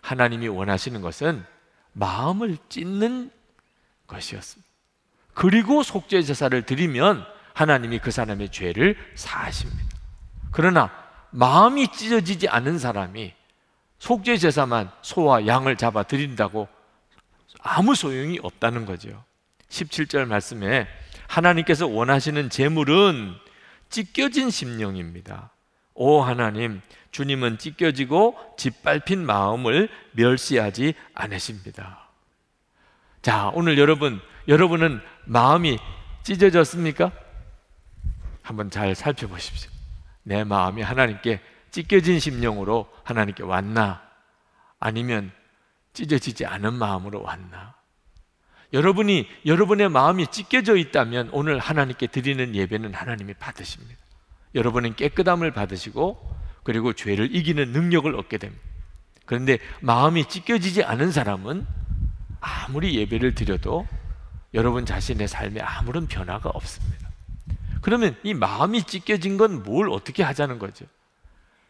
하나님이 0.00 0.48
원하시는 0.48 1.00
것은 1.00 1.44
마음을 1.92 2.56
찢는 2.68 3.30
것이었습니다. 4.06 4.70
그리고 5.34 5.82
속죄 5.82 6.22
제사를 6.22 6.62
드리면 6.64 7.26
하나님이 7.54 7.98
그 7.98 8.10
사람의 8.10 8.50
죄를 8.50 8.96
사하십니다. 9.14 9.88
그러나 10.52 10.90
마음이 11.30 11.88
찢어지지 11.88 12.48
않은 12.48 12.78
사람이 12.78 13.34
속죄 13.98 14.36
제사만 14.38 14.90
소와 15.02 15.46
양을 15.46 15.76
잡아 15.76 16.02
드린다고 16.02 16.68
아무 17.60 17.94
소용이 17.94 18.38
없다는 18.42 18.86
거죠. 18.86 19.22
17절 19.68 20.26
말씀에 20.26 20.88
하나님께서 21.28 21.86
원하시는 21.86 22.50
제물은 22.50 23.34
찢겨진 23.90 24.50
심령입니다. 24.50 25.50
오 25.94 26.22
하나님, 26.22 26.80
주님은 27.10 27.58
찢겨지고 27.58 28.36
짓밟힌 28.56 29.24
마음을 29.24 29.88
멸시하지 30.12 30.94
않으십니다. 31.14 32.08
자, 33.22 33.50
오늘 33.54 33.78
여러분, 33.78 34.20
여러분은 34.48 35.00
마음이 35.26 35.78
찢어졌습니까? 36.22 37.12
한번 38.50 38.68
잘 38.68 38.96
살펴보십시오. 38.96 39.70
내 40.24 40.42
마음이 40.42 40.82
하나님께 40.82 41.40
찢겨진 41.70 42.18
심령으로 42.18 42.92
하나님께 43.04 43.44
왔나? 43.44 44.02
아니면 44.80 45.30
찢어지지 45.92 46.46
않은 46.46 46.74
마음으로 46.74 47.22
왔나? 47.22 47.76
여러분이 48.72 49.28
여러분의 49.46 49.88
마음이 49.88 50.26
찢겨져 50.28 50.76
있다면 50.76 51.30
오늘 51.32 51.60
하나님께 51.60 52.08
드리는 52.08 52.56
예배는 52.56 52.92
하나님이 52.92 53.34
받으십니다. 53.34 54.00
여러분은 54.56 54.96
깨끗함을 54.96 55.52
받으시고 55.52 56.36
그리고 56.64 56.92
죄를 56.92 57.34
이기는 57.34 57.70
능력을 57.70 58.12
얻게 58.16 58.38
됩니다. 58.38 58.62
그런데 59.26 59.58
마음이 59.80 60.24
찢겨지지 60.24 60.82
않은 60.82 61.12
사람은 61.12 61.64
아무리 62.40 62.96
예배를 62.98 63.36
드려도 63.36 63.86
여러분 64.54 64.84
자신의 64.86 65.28
삶에 65.28 65.60
아무런 65.60 66.08
변화가 66.08 66.50
없습니다. 66.50 67.09
그러면 67.80 68.16
이 68.22 68.34
마음이 68.34 68.84
찢겨진 68.84 69.36
건 69.36 69.62
뭘 69.62 69.90
어떻게 69.90 70.22
하자는 70.22 70.58
거죠? 70.58 70.86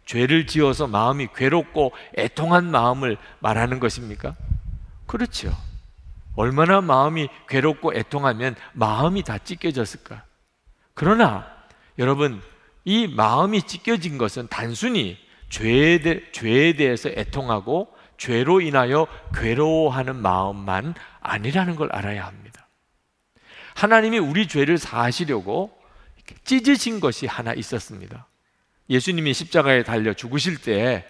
죄를 0.07 0.47
지어서 0.47 0.87
마음이 0.87 1.29
괴롭고 1.35 1.93
애통한 2.19 2.71
마음을 2.71 3.17
말하는 3.39 3.79
것입니까? 3.81 4.35
그렇죠. 5.07 5.57
얼마나 6.37 6.81
마음이 6.81 7.29
괴롭고 7.49 7.95
애통하면 7.95 8.57
마음이 8.73 9.23
다 9.23 9.39
찢겨졌을까? 9.39 10.25
그러나 10.95 11.47
여러분 11.99 12.41
이 12.85 13.07
마음이 13.07 13.63
찢겨진 13.63 14.19
것은 14.19 14.49
단순히 14.49 15.19
죄에, 15.49 16.01
대, 16.01 16.33
죄에 16.33 16.75
대해서 16.75 17.09
애통하고 17.09 17.93
죄로 18.17 18.61
인하여 18.61 19.07
괴로워하는 19.35 20.17
마음만 20.17 20.95
아니라는 21.21 21.77
걸 21.77 21.89
알아야 21.93 22.27
합니다. 22.27 22.69
하나님이 23.75 24.19
우리 24.19 24.47
죄를 24.47 24.79
사하시려고 24.79 25.80
찢으신 26.45 27.01
것이 27.01 27.27
하나 27.27 27.53
있었습니다. 27.55 28.27
예수님이 28.89 29.35
십자가에 29.35 29.83
달려 29.83 30.13
죽으실 30.15 30.59
때 30.59 31.07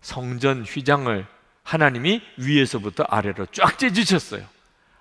성전 0.00 0.62
휘장을 0.62 1.26
하나님이 1.62 2.22
위에서부터 2.36 3.04
아래로 3.04 3.46
쫙 3.52 3.78
찢으셨어요. 3.78 4.46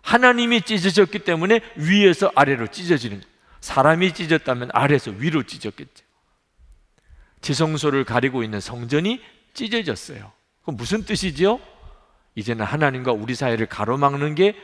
하나님이 0.02 0.62
찢으셨기 0.62 1.20
때문에 1.20 1.62
위에서 1.76 2.32
아래로 2.36 2.68
찢어지는. 2.68 3.22
사람이 3.60 4.14
찢었다면 4.14 4.70
아래에서 4.74 5.12
위로 5.12 5.44
찢었겠죠. 5.44 6.06
지성소를 7.42 8.04
가리고 8.06 8.44
있는 8.44 8.60
성전이 8.60 9.22
찢어졌어요. 9.54 10.32
그럼 10.62 10.78
무슨 10.78 11.04
뜻이죠? 11.04 11.60
이제는 12.36 12.66
하나님과 12.66 13.12
우리 13.12 13.36
사이를 13.36 13.66
가로막는 13.66 14.36
게 14.36 14.56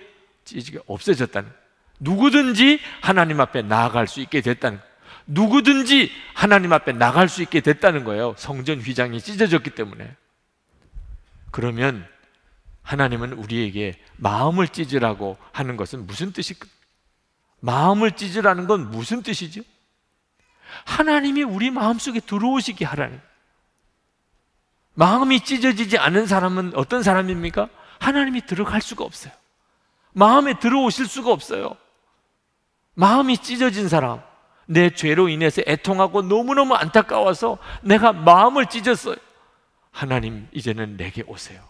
없어졌다는 0.87 1.49
누구든지 1.99 2.79
하나님 3.01 3.39
앞에 3.39 3.61
나아갈 3.61 4.07
수 4.07 4.19
있게 4.21 4.41
됐다는 4.41 4.79
누구든지 5.25 6.11
하나님 6.33 6.73
앞에 6.73 6.91
나갈 6.93 7.29
수 7.29 7.41
있게 7.41 7.61
됐다는 7.61 8.03
거예요. 8.03 8.35
성전 8.37 8.79
휘장이 8.79 9.21
찢어졌기 9.21 9.71
때문에. 9.71 10.15
그러면 11.51 12.07
하나님은 12.81 13.33
우리에게 13.33 13.99
마음을 14.17 14.67
찢으라고 14.67 15.37
하는 15.51 15.77
것은 15.77 16.05
무슨 16.05 16.33
뜻일까? 16.33 16.67
마음을 17.61 18.11
찢으라는 18.11 18.67
건 18.67 18.91
무슨 18.91 19.23
뜻이죠? 19.23 19.61
하나님이 20.85 21.43
우리 21.43 21.71
마음속에 21.71 22.19
들어오시게 22.19 22.83
하라는 22.83 23.21
마음이 24.95 25.41
찢어지지 25.41 25.97
않은 25.97 26.27
사람은 26.27 26.73
어떤 26.75 27.03
사람입니까? 27.03 27.69
하나님이 27.99 28.45
들어갈 28.45 28.81
수가 28.81 29.05
없어요. 29.05 29.31
마음에 30.11 30.59
들어오실 30.59 31.07
수가 31.07 31.31
없어요. 31.31 31.77
마음이 32.95 33.37
찢어진 33.37 33.89
사람, 33.89 34.21
내 34.65 34.89
죄로 34.89 35.29
인해서 35.29 35.61
애통하고 35.65 36.21
너무너무 36.23 36.75
안타까워서 36.75 37.57
내가 37.81 38.13
마음을 38.13 38.67
찢었어요. 38.67 39.15
하나님, 39.91 40.47
이제는 40.51 40.97
내게 40.97 41.23
오세요. 41.27 41.61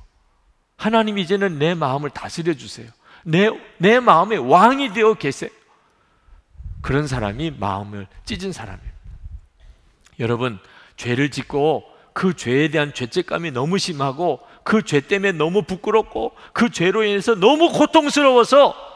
하나님, 0.77 1.17
이제는 1.17 1.59
내 1.59 1.73
마음을 1.75 2.09
다스려 2.09 2.53
주세요. 2.53 2.89
내, 3.23 3.49
내 3.77 3.99
마음의 3.99 4.39
왕이 4.49 4.93
되어 4.93 5.13
계세요. 5.15 5.49
그런 6.81 7.07
사람이 7.07 7.51
마음을 7.51 8.07
찢은 8.25 8.51
사람이에요. 8.51 8.93
여러분, 10.19 10.59
죄를 10.97 11.31
짓고 11.31 11.83
그 12.13 12.35
죄에 12.35 12.67
대한 12.67 12.93
죄책감이 12.93 13.51
너무 13.51 13.77
심하고 13.77 14.39
그 14.63 14.81
죄 14.83 15.01
때문에 15.01 15.31
너무 15.33 15.63
부끄럽고 15.63 16.33
그 16.53 16.69
죄로 16.69 17.03
인해서 17.03 17.35
너무 17.35 17.71
고통스러워서 17.71 18.92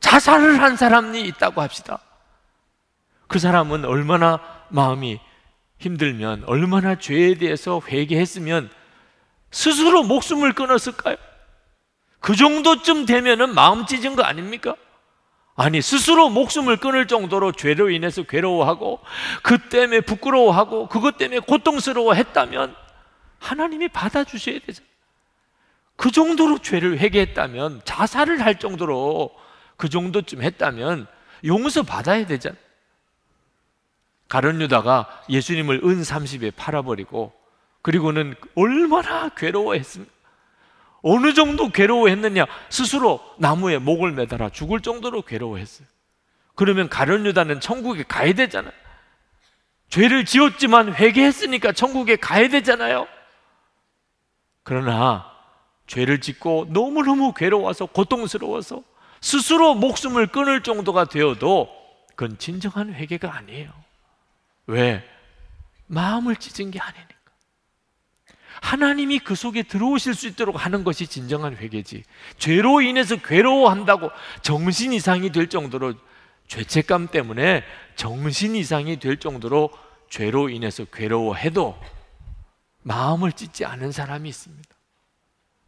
자살을 0.00 0.60
한 0.60 0.76
사람이 0.76 1.20
있다고 1.22 1.60
합시다. 1.60 2.00
그 3.28 3.38
사람은 3.38 3.84
얼마나 3.84 4.40
마음이 4.70 5.20
힘들면 5.78 6.44
얼마나 6.46 6.98
죄에 6.98 7.34
대해서 7.34 7.80
회개했으면 7.86 8.70
스스로 9.50 10.02
목숨을 10.02 10.52
끊었을까요? 10.52 11.16
그 12.20 12.36
정도쯤 12.36 13.06
되면은 13.06 13.54
마음 13.54 13.86
찢은 13.86 14.14
거 14.16 14.22
아닙니까? 14.22 14.74
아니 15.56 15.82
스스로 15.82 16.28
목숨을 16.28 16.78
끊을 16.78 17.06
정도로 17.06 17.52
죄로 17.52 17.90
인해서 17.90 18.22
괴로워하고 18.22 19.00
그 19.42 19.68
때문에 19.68 20.00
부끄러워하고 20.00 20.88
그것 20.88 21.18
때문에 21.18 21.40
고통스러워 21.40 22.14
했다면 22.14 22.74
하나님이 23.38 23.88
받아주셔야 23.88 24.60
되죠. 24.60 24.82
그 25.96 26.10
정도로 26.10 26.58
죄를 26.58 26.98
회개했다면 26.98 27.82
자살을 27.84 28.42
할 28.42 28.58
정도로 28.58 29.30
그 29.80 29.88
정도쯤 29.88 30.42
했다면 30.42 31.06
용서 31.46 31.82
받아야 31.82 32.26
되잖아. 32.26 32.54
가론 34.28 34.60
유다가 34.60 35.24
예수님을 35.30 35.80
은 35.82 36.02
30에 36.02 36.52
팔아버리고 36.54 37.32
그리고는 37.80 38.34
얼마나 38.54 39.30
괴로워했습니까? 39.30 40.12
어느 41.02 41.32
정도 41.32 41.70
괴로워했느냐? 41.70 42.44
스스로 42.68 43.20
나무에 43.38 43.78
목을 43.78 44.12
매달아 44.12 44.50
죽을 44.50 44.80
정도로 44.80 45.22
괴로워했어요. 45.22 45.88
그러면 46.54 46.90
가련 46.90 47.24
유다는 47.24 47.60
천국에 47.60 48.02
가야 48.02 48.34
되잖아요. 48.34 48.74
죄를 49.88 50.26
지었지만 50.26 50.94
회개했으니까 50.94 51.72
천국에 51.72 52.16
가야 52.16 52.48
되잖아요. 52.48 53.08
그러나 54.62 55.24
죄를 55.86 56.20
짓고 56.20 56.66
너무너무 56.68 57.32
괴로워서 57.32 57.86
고통스러워서 57.86 58.84
스스로 59.20 59.74
목숨을 59.74 60.28
끊을 60.28 60.62
정도가 60.62 61.04
되어도 61.04 61.68
그건 62.16 62.38
진정한 62.38 62.94
회개가 62.94 63.34
아니에요. 63.34 63.72
왜? 64.66 65.04
마음을 65.86 66.36
찢은 66.36 66.70
게 66.70 66.80
아니니까. 66.80 67.10
하나님이 68.62 69.20
그 69.20 69.34
속에 69.34 69.62
들어오실 69.62 70.14
수 70.14 70.26
있도록 70.28 70.64
하는 70.64 70.84
것이 70.84 71.06
진정한 71.06 71.56
회개지. 71.56 72.04
죄로 72.38 72.82
인해서 72.82 73.16
괴로워한다고 73.16 74.10
정신 74.42 74.92
이상이 74.92 75.32
될 75.32 75.48
정도로 75.48 75.94
죄책감 76.46 77.08
때문에 77.08 77.64
정신 77.96 78.54
이상이 78.56 78.98
될 78.98 79.18
정도로 79.18 79.70
죄로 80.08 80.48
인해서 80.48 80.84
괴로워해도 80.84 81.80
마음을 82.82 83.32
찢지 83.32 83.64
않은 83.64 83.92
사람이 83.92 84.28
있습니다. 84.28 84.68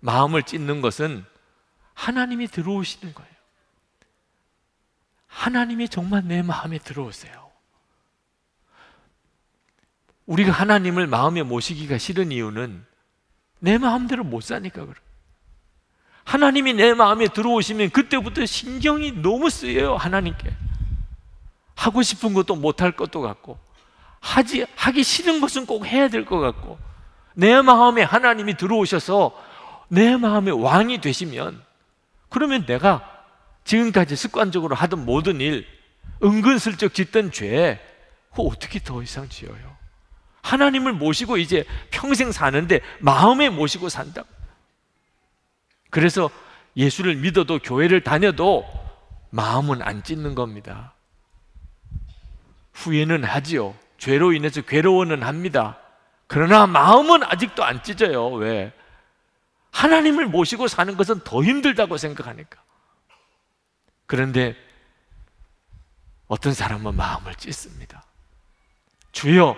마음을 0.00 0.42
찢는 0.42 0.80
것은 0.80 1.24
하나님이 1.94 2.48
들어오시는 2.48 3.14
거예요. 3.14 3.31
하나님이 5.32 5.88
정말 5.88 6.22
내 6.24 6.42
마음에 6.42 6.78
들어오세요. 6.78 7.50
우리가 10.26 10.52
하나님을 10.52 11.06
마음에 11.06 11.42
모시기가 11.42 11.98
싫은 11.98 12.30
이유는 12.30 12.84
내 13.58 13.78
마음대로 13.78 14.24
못 14.24 14.42
사니까 14.42 14.84
그래. 14.84 14.94
하나님이 16.24 16.74
내 16.74 16.94
마음에 16.94 17.26
들어오시면 17.28 17.90
그때부터 17.90 18.46
신경이 18.46 19.22
너무 19.22 19.50
쓰여요, 19.50 19.96
하나님께. 19.96 20.54
하고 21.74 22.02
싶은 22.02 22.32
것도 22.34 22.54
못할 22.54 22.92
것도 22.92 23.20
같고, 23.22 23.58
하지, 24.20 24.66
하기 24.76 25.02
싫은 25.02 25.40
것은 25.40 25.66
꼭 25.66 25.84
해야 25.86 26.08
될 26.08 26.24
것 26.24 26.38
같고, 26.38 26.78
내 27.34 27.60
마음에 27.60 28.02
하나님이 28.02 28.56
들어오셔서 28.56 29.32
내 29.88 30.16
마음의 30.16 30.62
왕이 30.62 31.00
되시면, 31.00 31.60
그러면 32.28 32.64
내가 32.66 33.11
지금까지 33.64 34.16
습관적으로 34.16 34.74
하던 34.74 35.04
모든 35.04 35.40
일, 35.40 35.66
은근슬쩍 36.22 36.94
짓던 36.94 37.32
죄, 37.32 37.80
어떻게 38.30 38.80
더 38.80 39.02
이상 39.02 39.28
지어요? 39.28 39.76
하나님을 40.42 40.92
모시고 40.92 41.36
이제 41.36 41.64
평생 41.90 42.32
사는데 42.32 42.80
마음에 42.98 43.48
모시고 43.48 43.88
산다. 43.88 44.24
그래서 45.90 46.30
예수를 46.76 47.16
믿어도 47.16 47.58
교회를 47.58 48.02
다녀도 48.02 48.66
마음은 49.30 49.82
안 49.82 50.02
찢는 50.02 50.34
겁니다. 50.34 50.94
후회는 52.72 53.24
하지요. 53.24 53.74
죄로 53.98 54.32
인해서 54.32 54.62
괴로워는 54.62 55.22
합니다. 55.22 55.78
그러나 56.26 56.66
마음은 56.66 57.22
아직도 57.22 57.62
안 57.62 57.82
찢어요. 57.82 58.30
왜? 58.30 58.72
하나님을 59.70 60.26
모시고 60.26 60.66
사는 60.66 60.96
것은 60.96 61.20
더 61.20 61.42
힘들다고 61.42 61.96
생각하니까. 61.98 62.60
그런데 64.12 64.54
어떤 66.26 66.52
사람은 66.52 66.94
마음을 66.96 67.34
찢습니다. 67.36 68.04
주여, 69.10 69.56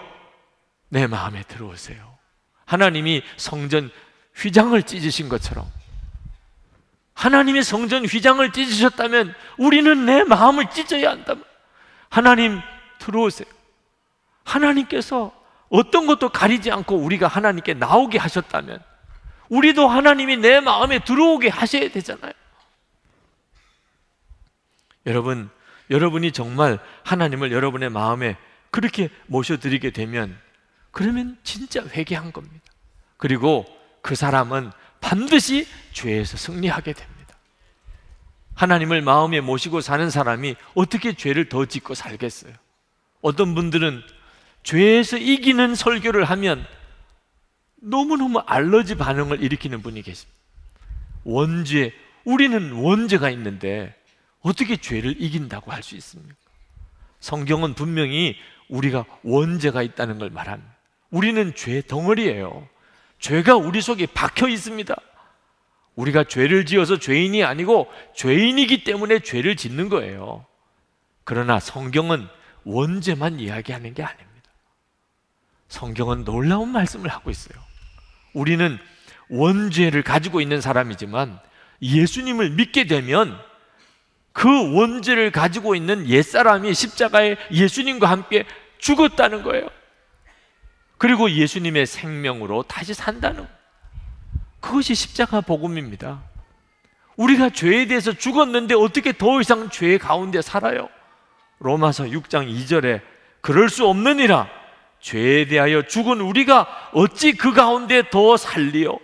내 0.90 1.08
마음에 1.08 1.42
들어오세요. 1.42 2.16
하나님이 2.64 3.24
성전 3.36 3.90
휘장을 4.36 4.80
찢으신 4.84 5.28
것처럼 5.28 5.68
하나님의 7.14 7.64
성전 7.64 8.04
휘장을 8.04 8.48
찢으셨다면 8.52 9.34
우리는 9.58 10.06
내 10.06 10.22
마음을 10.22 10.70
찢어야 10.70 11.10
한다. 11.10 11.34
하나님 12.08 12.60
들어오세요. 13.00 13.48
하나님께서 14.44 15.32
어떤 15.68 16.06
것도 16.06 16.28
가리지 16.28 16.70
않고 16.70 16.94
우리가 16.94 17.26
하나님께 17.26 17.74
나오게 17.74 18.18
하셨다면 18.18 18.80
우리도 19.48 19.88
하나님이 19.88 20.36
내 20.36 20.60
마음에 20.60 21.00
들어오게 21.00 21.48
하셔야 21.48 21.88
되잖아요. 21.88 22.34
여러분, 25.06 25.50
여러분이 25.90 26.32
정말 26.32 26.78
하나님을 27.02 27.52
여러분의 27.52 27.90
마음에 27.90 28.36
그렇게 28.70 29.10
모셔드리게 29.26 29.90
되면 29.90 30.36
그러면 30.90 31.36
진짜 31.42 31.84
회개한 31.84 32.32
겁니다. 32.32 32.64
그리고 33.16 33.66
그 34.00 34.14
사람은 34.14 34.70
반드시 35.00 35.66
죄에서 35.92 36.36
승리하게 36.36 36.92
됩니다. 36.92 37.14
하나님을 38.54 39.02
마음에 39.02 39.40
모시고 39.40 39.80
사는 39.80 40.08
사람이 40.08 40.56
어떻게 40.74 41.12
죄를 41.14 41.48
더 41.48 41.66
짓고 41.66 41.94
살겠어요? 41.94 42.52
어떤 43.20 43.54
분들은 43.54 44.02
죄에서 44.62 45.18
이기는 45.18 45.74
설교를 45.74 46.24
하면 46.24 46.66
너무너무 47.76 48.38
알러지 48.46 48.96
반응을 48.96 49.42
일으키는 49.42 49.82
분이 49.82 50.02
계십니다. 50.02 50.38
원죄, 51.24 51.92
우리는 52.24 52.72
원죄가 52.72 53.30
있는데 53.30 53.94
어떻게 54.44 54.76
죄를 54.76 55.20
이긴다고 55.20 55.72
할 55.72 55.82
수 55.82 55.96
있습니까? 55.96 56.34
성경은 57.20 57.74
분명히 57.74 58.36
우리가 58.68 59.06
원죄가 59.22 59.82
있다는 59.82 60.18
걸 60.18 60.28
말합니다. 60.30 60.72
우리는 61.10 61.54
죄 61.54 61.80
덩어리예요. 61.80 62.68
죄가 63.18 63.56
우리 63.56 63.80
속에 63.80 64.06
박혀 64.06 64.48
있습니다. 64.48 64.94
우리가 65.96 66.24
죄를 66.24 66.66
지어서 66.66 66.98
죄인이 66.98 67.42
아니고 67.42 67.90
죄인이기 68.14 68.84
때문에 68.84 69.20
죄를 69.20 69.56
짓는 69.56 69.88
거예요. 69.88 70.44
그러나 71.24 71.58
성경은 71.58 72.28
원죄만 72.64 73.40
이야기하는 73.40 73.94
게 73.94 74.02
아닙니다. 74.02 74.50
성경은 75.68 76.24
놀라운 76.24 76.68
말씀을 76.68 77.08
하고 77.08 77.30
있어요. 77.30 77.58
우리는 78.34 78.78
원죄를 79.30 80.02
가지고 80.02 80.42
있는 80.42 80.60
사람이지만 80.60 81.38
예수님을 81.80 82.50
믿게 82.50 82.84
되면 82.84 83.38
그 84.34 84.74
원죄를 84.74 85.30
가지고 85.30 85.74
있는 85.76 86.08
옛사람이 86.08 86.74
십자가에 86.74 87.36
예수님과 87.52 88.10
함께 88.10 88.44
죽었다는 88.78 89.44
거예요. 89.44 89.68
그리고 90.98 91.30
예수님의 91.30 91.86
생명으로 91.86 92.64
다시 92.64 92.94
산다는 92.94 93.46
그것이 94.60 94.94
십자가 94.94 95.40
복음입니다. 95.40 96.22
우리가 97.16 97.50
죄에 97.50 97.86
대해서 97.86 98.12
죽었는데 98.12 98.74
어떻게 98.74 99.12
더 99.16 99.40
이상 99.40 99.70
죄 99.70 99.98
가운데 99.98 100.42
살아요? 100.42 100.88
로마서 101.60 102.04
6장 102.04 102.52
2절에 102.52 103.02
그럴 103.40 103.68
수 103.68 103.86
없느니라 103.86 104.48
죄에 104.98 105.46
대하여 105.46 105.82
죽은 105.82 106.20
우리가 106.20 106.90
어찌 106.92 107.34
그 107.34 107.52
가운데 107.52 108.02
더 108.10 108.36
살리요? 108.36 108.98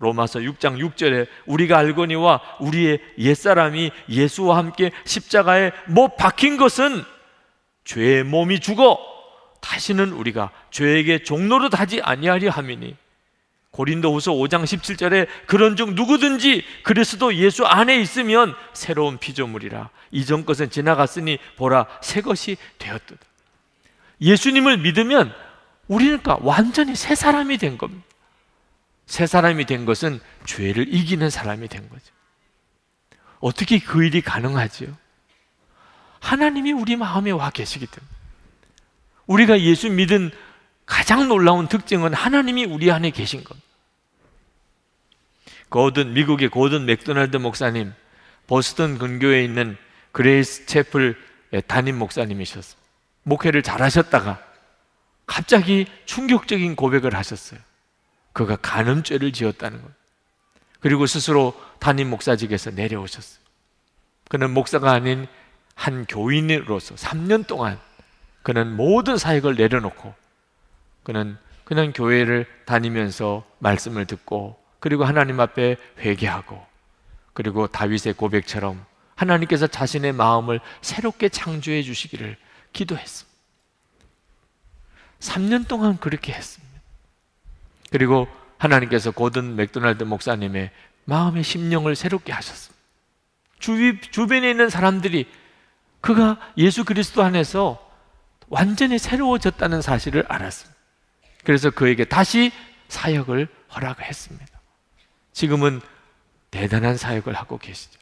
로마서 0.00 0.40
6장 0.40 0.78
6절에 0.78 1.28
우리가 1.46 1.78
알거니와 1.78 2.40
우리의 2.58 3.00
옛사람이 3.18 3.92
예수와 4.08 4.56
함께 4.56 4.90
십자가에 5.04 5.72
못 5.86 6.16
박힌 6.16 6.56
것은 6.56 7.04
죄의 7.84 8.24
몸이 8.24 8.60
죽어 8.60 8.98
다시는 9.60 10.12
우리가 10.12 10.50
죄에게 10.70 11.22
종로로 11.22 11.68
하지 11.72 12.00
아니하려 12.00 12.50
함이니 12.50 12.96
고린도후서 13.72 14.32
5장 14.32 14.64
17절에 14.64 15.28
그런즉 15.46 15.92
누구든지 15.92 16.64
그리스도 16.82 17.34
예수 17.34 17.66
안에 17.66 18.00
있으면 18.00 18.54
새로운 18.72 19.18
피조물이라 19.18 19.90
이전 20.10 20.44
것은 20.44 20.70
지나갔으니 20.70 21.38
보라 21.56 21.86
새 22.00 22.20
것이 22.20 22.56
되었도다. 22.78 23.20
예수님을 24.22 24.78
믿으면 24.78 25.32
우리는 25.88 26.20
완전히 26.40 26.96
새 26.96 27.14
사람이 27.14 27.58
된 27.58 27.78
겁니다. 27.78 28.09
새 29.10 29.26
사람이 29.26 29.64
된 29.66 29.86
것은 29.86 30.20
죄를 30.46 30.94
이기는 30.94 31.30
사람이 31.30 31.66
된 31.66 31.88
거죠. 31.88 32.04
어떻게 33.40 33.80
그 33.80 34.04
일이 34.04 34.20
가능하지요? 34.20 34.96
하나님이 36.20 36.70
우리 36.70 36.94
마음에 36.94 37.32
와 37.32 37.50
계시기 37.50 37.86
때문에. 37.86 38.08
우리가 39.26 39.62
예수 39.62 39.90
믿은 39.90 40.30
가장 40.86 41.26
놀라운 41.26 41.66
특징은 41.66 42.14
하나님이 42.14 42.66
우리 42.66 42.92
안에 42.92 43.10
계신 43.10 43.42
것. 43.42 43.56
고든 45.70 46.12
미국의 46.12 46.48
고든 46.48 46.84
맥도날드 46.84 47.36
목사님, 47.36 47.92
보스턴 48.46 48.96
근교에 48.96 49.42
있는 49.42 49.76
그레이스 50.12 50.66
채플 50.66 51.20
담임 51.66 51.98
목사님이셨어요. 51.98 52.80
목회를 53.24 53.64
잘 53.64 53.82
하셨다가 53.82 54.40
갑자기 55.26 55.86
충격적인 56.04 56.76
고백을 56.76 57.16
하셨어요. 57.16 57.58
그가 58.32 58.56
간음죄를 58.56 59.32
지었다는 59.32 59.82
것. 59.82 59.90
그리고 60.80 61.06
스스로 61.06 61.54
담임 61.78 62.10
목사직에서 62.10 62.70
내려오셨어요. 62.70 63.40
그는 64.28 64.50
목사가 64.52 64.92
아닌 64.92 65.26
한 65.74 66.06
교인으로서 66.06 66.94
3년 66.94 67.46
동안 67.46 67.78
그는 68.42 68.74
모든 68.74 69.16
사역을 69.16 69.56
내려놓고 69.56 70.14
그는 71.02 71.36
그냥 71.64 71.92
교회를 71.92 72.46
다니면서 72.64 73.44
말씀을 73.58 74.06
듣고 74.06 74.58
그리고 74.78 75.04
하나님 75.04 75.40
앞에 75.40 75.76
회개하고 75.98 76.66
그리고 77.32 77.66
다윗의 77.66 78.14
고백처럼 78.16 78.84
하나님께서 79.14 79.66
자신의 79.66 80.12
마음을 80.12 80.60
새롭게 80.80 81.28
창조해 81.28 81.82
주시기를 81.82 82.36
기도했습니다. 82.72 83.38
3년 85.20 85.68
동안 85.68 85.98
그렇게 85.98 86.32
했습니다. 86.32 86.69
그리고 87.90 88.28
하나님께서 88.58 89.10
고든 89.10 89.56
맥도날드 89.56 90.04
목사님의 90.04 90.70
마음의 91.04 91.42
심령을 91.42 91.96
새롭게 91.96 92.32
하셨습니다. 92.32 92.80
주위, 93.58 94.00
주변에 94.00 94.50
있는 94.50 94.70
사람들이 94.70 95.26
그가 96.00 96.38
예수 96.56 96.84
그리스도 96.84 97.22
안에서 97.22 97.90
완전히 98.48 98.98
새로워졌다는 98.98 99.82
사실을 99.82 100.24
알았습니다. 100.28 100.78
그래서 101.44 101.70
그에게 101.70 102.04
다시 102.04 102.52
사역을 102.88 103.48
허락했습니다. 103.74 104.60
지금은 105.32 105.80
대단한 106.50 106.96
사역을 106.96 107.34
하고 107.34 107.58
계시죠. 107.58 107.98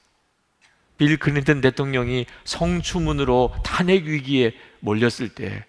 빌 0.96 1.16
클린턴 1.16 1.60
대통령이 1.60 2.26
성추문으로 2.44 3.54
탄핵 3.62 4.04
위기에 4.04 4.54
몰렸을 4.80 5.28
때 5.34 5.64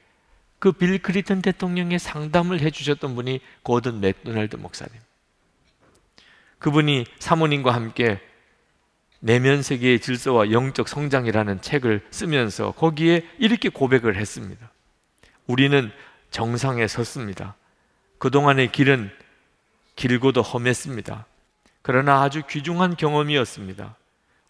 그 0.59 0.79
빌 0.79 0.99
클린턴 0.99 1.41
대통령의 1.41 1.99
상담을 1.99 2.59
해주셨던 2.59 3.15
분이 3.15 3.39
고든 3.63 4.01
맥도날드 4.01 4.57
목사님. 4.57 4.93
그분이 6.59 7.05
사모님과 7.19 7.73
함께 7.73 8.19
내면 9.19 9.61
세계의 9.61 9.99
질서와 9.99 10.51
영적 10.51 10.87
성장이라는 10.87 11.61
책을 11.61 12.05
쓰면서 12.11 12.71
거기에 12.71 13.25
이렇게 13.37 13.69
고백을 13.69 14.15
했습니다. 14.17 14.71
우리는 15.47 15.91
정상에 16.31 16.87
섰습니다. 16.87 17.55
그동안의 18.17 18.71
길은 18.71 19.09
길고도 19.95 20.41
험했습니다. 20.41 21.25
그러나 21.81 22.21
아주 22.21 22.43
귀중한 22.47 22.95
경험이었습니다. 22.95 23.95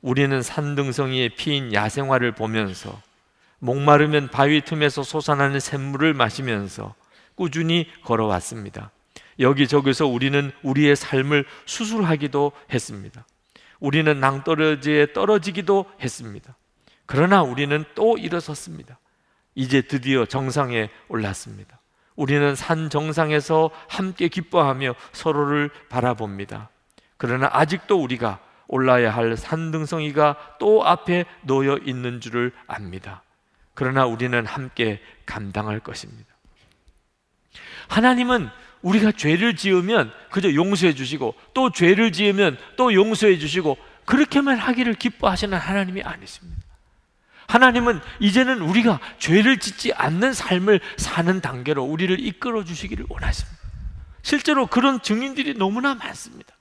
우리는 0.01 0.41
산등성이의 0.41 1.29
피인 1.29 1.73
야생화를 1.73 2.33
보면서 2.33 3.01
목마르면 3.59 4.29
바위 4.29 4.61
틈에서 4.61 5.03
솟아나는 5.03 5.59
샘물을 5.59 6.13
마시면서 6.13 6.95
꾸준히 7.35 7.87
걸어왔습니다. 8.03 8.91
여기저기서 9.39 10.07
우리는 10.07 10.51
우리의 10.63 10.95
삶을 10.95 11.45
수술하기도 11.65 12.51
했습니다. 12.73 13.25
우리는 13.79 14.19
낭떠러지에 14.19 15.13
떨어지기도 15.13 15.85
했습니다. 16.01 16.55
그러나 17.05 17.41
우리는 17.43 17.85
또 17.95 18.17
일어섰습니다. 18.17 18.99
이제 19.55 19.81
드디어 19.81 20.25
정상에 20.25 20.89
올랐습니다. 21.07 21.79
우리는 22.15 22.53
산 22.55 22.89
정상에서 22.89 23.71
함께 23.87 24.27
기뻐하며 24.27 24.93
서로를 25.13 25.69
바라봅니다. 25.87 26.69
그러나 27.17 27.49
아직도 27.51 28.01
우리가 28.01 28.39
올라야 28.67 29.09
할 29.11 29.35
산등성이가 29.37 30.57
또 30.59 30.85
앞에 30.85 31.25
놓여 31.41 31.77
있는 31.77 32.21
줄을 32.21 32.51
압니다. 32.67 33.23
그러나 33.79 34.05
우리는 34.05 34.45
함께 34.45 35.01
감당할 35.25 35.79
것입니다. 35.79 36.27
하나님은 37.87 38.49
우리가 38.81 39.13
죄를 39.13 39.55
지으면 39.55 40.11
그저 40.31 40.53
용서해 40.53 40.93
주시고 40.93 41.33
또 41.53 41.71
죄를 41.71 42.11
지으면 42.11 42.57
또 42.75 42.93
용서해 42.93 43.37
주시고 43.37 43.77
그렇게만 44.03 44.57
하기를 44.57 44.95
기뻐하시는 44.95 45.57
하나님이 45.57 46.01
아니십니다. 46.01 46.61
하나님은 47.47 48.01
이제는 48.19 48.59
우리가 48.63 48.99
죄를 49.17 49.59
짓지 49.59 49.93
않는 49.93 50.33
삶을 50.33 50.81
사는 50.97 51.39
단계로 51.39 51.81
우리를 51.81 52.19
이끌어 52.19 52.65
주시기를 52.65 53.05
원하십니다. 53.07 53.59
실제로 54.23 54.67
그런 54.67 55.01
증인들이 55.01 55.53
너무나 55.53 55.95
많습니다. 55.95 56.53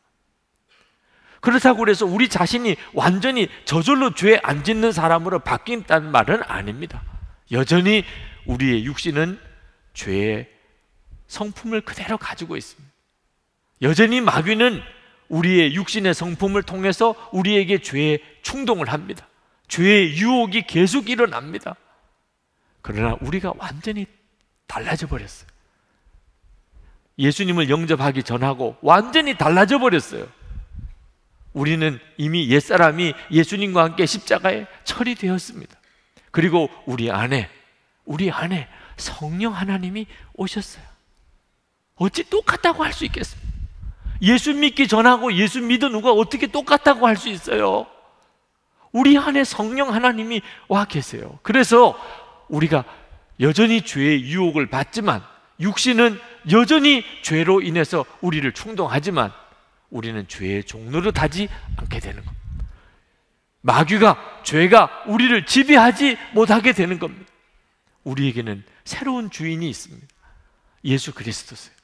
그렇다고 1.40 1.79
그래서 1.81 2.05
우리 2.07 2.29
자신이 2.29 2.77
완전히 2.94 3.48
저절로 3.64 4.14
죄 4.14 4.40
안 4.42 4.64
짓는 4.64 4.92
사람으로 4.92 5.40
바뀐다는 5.40 6.11
말은 6.11 6.42
아닙니다. 6.44 7.03
여전히 7.53 8.05
우리의 8.46 8.85
육신은 8.85 9.38
죄의 9.94 10.48
성품을 11.29 11.83
그대로 11.83 12.16
가지고 12.18 12.57
있습니다. 12.57 12.88
여전히 13.83 14.20
마귀는 14.20 14.83
우리의 15.29 15.74
육신의 15.74 16.14
성품을 16.14 16.62
통해서 16.62 17.14
우리에게 17.33 17.79
죄의 17.83 18.20
충동을 18.42 18.88
합니다. 18.90 19.29
죄의 19.68 20.16
유혹이 20.16 20.62
계속 20.66 21.11
일어납니다. 21.11 21.77
그러나 22.81 23.16
우리가 23.20 23.53
완전히 23.59 24.07
달라져 24.66 25.07
버렸어요. 25.07 25.48
예수님을 27.18 27.68
영접하기 27.68 28.22
전하고 28.22 28.77
완전히 28.81 29.37
달라져 29.37 29.79
버렸어요. 29.79 30.27
우리는 31.59 31.99
이미 32.16 32.49
옛사람이 32.49 33.14
예수님과 33.33 33.83
함께 33.83 34.07
십자가에 34.07 34.66
처리되었습니다. 34.85 35.77
그리고 36.31 36.71
우리 36.87 37.11
안에, 37.11 37.51
우리 38.05 38.31
안에 38.31 38.68
성령 38.97 39.55
하나님이 39.55 40.07
오셨어요. 40.35 40.85
어찌 41.97 42.23
똑같다고 42.31 42.85
할 42.85 42.92
수 42.92 43.05
있겠습니까? 43.07 43.49
예수 44.23 44.55
믿기 44.55 44.87
전하고 44.87 45.33
예수 45.33 45.61
믿은 45.61 45.90
누가 45.90 46.12
어떻게 46.12 46.47
똑같다고 46.47 47.07
할 47.09 47.16
수 47.16 47.29
있어요? 47.29 47.87
우리 48.92 49.18
안에 49.18 49.42
성령 49.42 49.92
하나님이 49.92 50.42
와 50.68 50.85
계세요. 50.85 51.40
그래서 51.42 51.99
우리가 52.49 52.85
여전히 53.40 53.83
죄의 53.83 54.23
유혹을 54.23 54.68
받지만 54.71 55.23
육신은 55.59 56.21
여전히 56.53 57.05
죄로 57.23 57.61
인해서 57.61 58.05
우리를 58.21 58.51
충동하지만 58.53 59.33
우리는 59.90 60.27
죄의 60.29 60.64
종로를 60.64 61.12
타지 61.12 61.48
않게 61.77 62.01
되는 62.01 62.24
겁니다. 62.24 62.38
마귀가 63.61 64.42
죄가 64.44 65.05
우리를 65.07 65.46
지배하지 65.46 66.16
못하게 66.33 66.72
되는 66.72 66.98
겁니다. 66.98 67.31
우리에게는 68.05 68.64
새로운 68.85 69.31
주인이 69.31 69.68
있습니다. 69.68 70.07
예수 70.85 71.12
그리스도세요. 71.12 71.74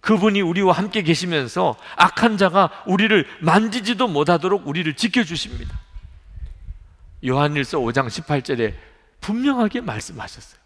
그분이 0.00 0.40
우리와 0.40 0.72
함께 0.72 1.02
계시면서 1.02 1.76
악한 1.96 2.36
자가 2.36 2.84
우리를 2.86 3.26
만지지도 3.40 4.06
못하도록 4.06 4.66
우리를 4.66 4.94
지켜주십니다. 4.94 5.78
요한일서 7.26 7.78
5장 7.78 8.06
18절에 8.06 8.74
분명하게 9.20 9.80
말씀하셨어요. 9.80 10.60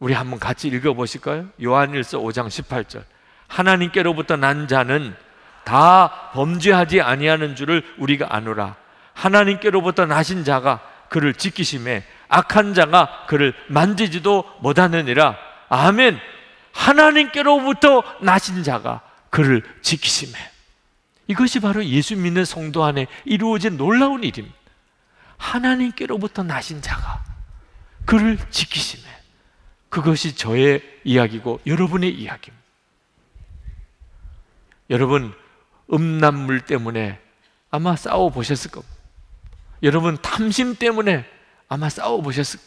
우리 0.00 0.12
한번 0.12 0.38
같이 0.38 0.68
읽어보실까요? 0.68 1.48
요한일서 1.62 2.18
5장 2.18 2.48
18절. 2.48 3.04
하나님께로부터 3.48 4.36
난 4.36 4.68
자는 4.68 5.16
다 5.64 6.30
범죄하지 6.32 7.00
아니하는 7.00 7.56
줄을 7.56 7.82
우리가 7.98 8.28
아노라. 8.30 8.76
하나님께로부터 9.12 10.06
나신 10.06 10.44
자가 10.44 10.80
그를 11.08 11.34
지키심에 11.34 12.04
악한 12.28 12.74
자가 12.74 13.26
그를 13.26 13.54
만지지도 13.68 14.44
못하느니라. 14.60 15.36
아멘. 15.68 16.18
하나님께로부터 16.72 18.02
나신 18.20 18.62
자가 18.62 19.00
그를 19.30 19.62
지키심에. 19.82 20.32
이것이 21.28 21.60
바로 21.60 21.84
예수 21.84 22.16
믿는 22.16 22.44
성도 22.44 22.84
안에 22.84 23.06
이루어진 23.24 23.76
놀라운 23.76 24.24
일입니다. 24.24 24.56
하나님께로부터 25.36 26.42
나신 26.42 26.82
자가 26.82 27.22
그를 28.04 28.38
지키심에. 28.50 29.02
그것이 29.88 30.36
저의 30.36 30.82
이야기고 31.04 31.60
여러분의 31.66 32.10
이야기입니다. 32.10 32.64
여러분, 34.90 35.34
음란물 35.92 36.62
때문에 36.62 37.18
아마 37.70 37.96
싸워 37.96 38.30
보셨을 38.30 38.70
겁니다. 38.70 38.94
여러분, 39.82 40.16
탐심 40.20 40.76
때문에 40.76 41.24
아마 41.68 41.88
싸워 41.88 42.20
보셨을. 42.22 42.60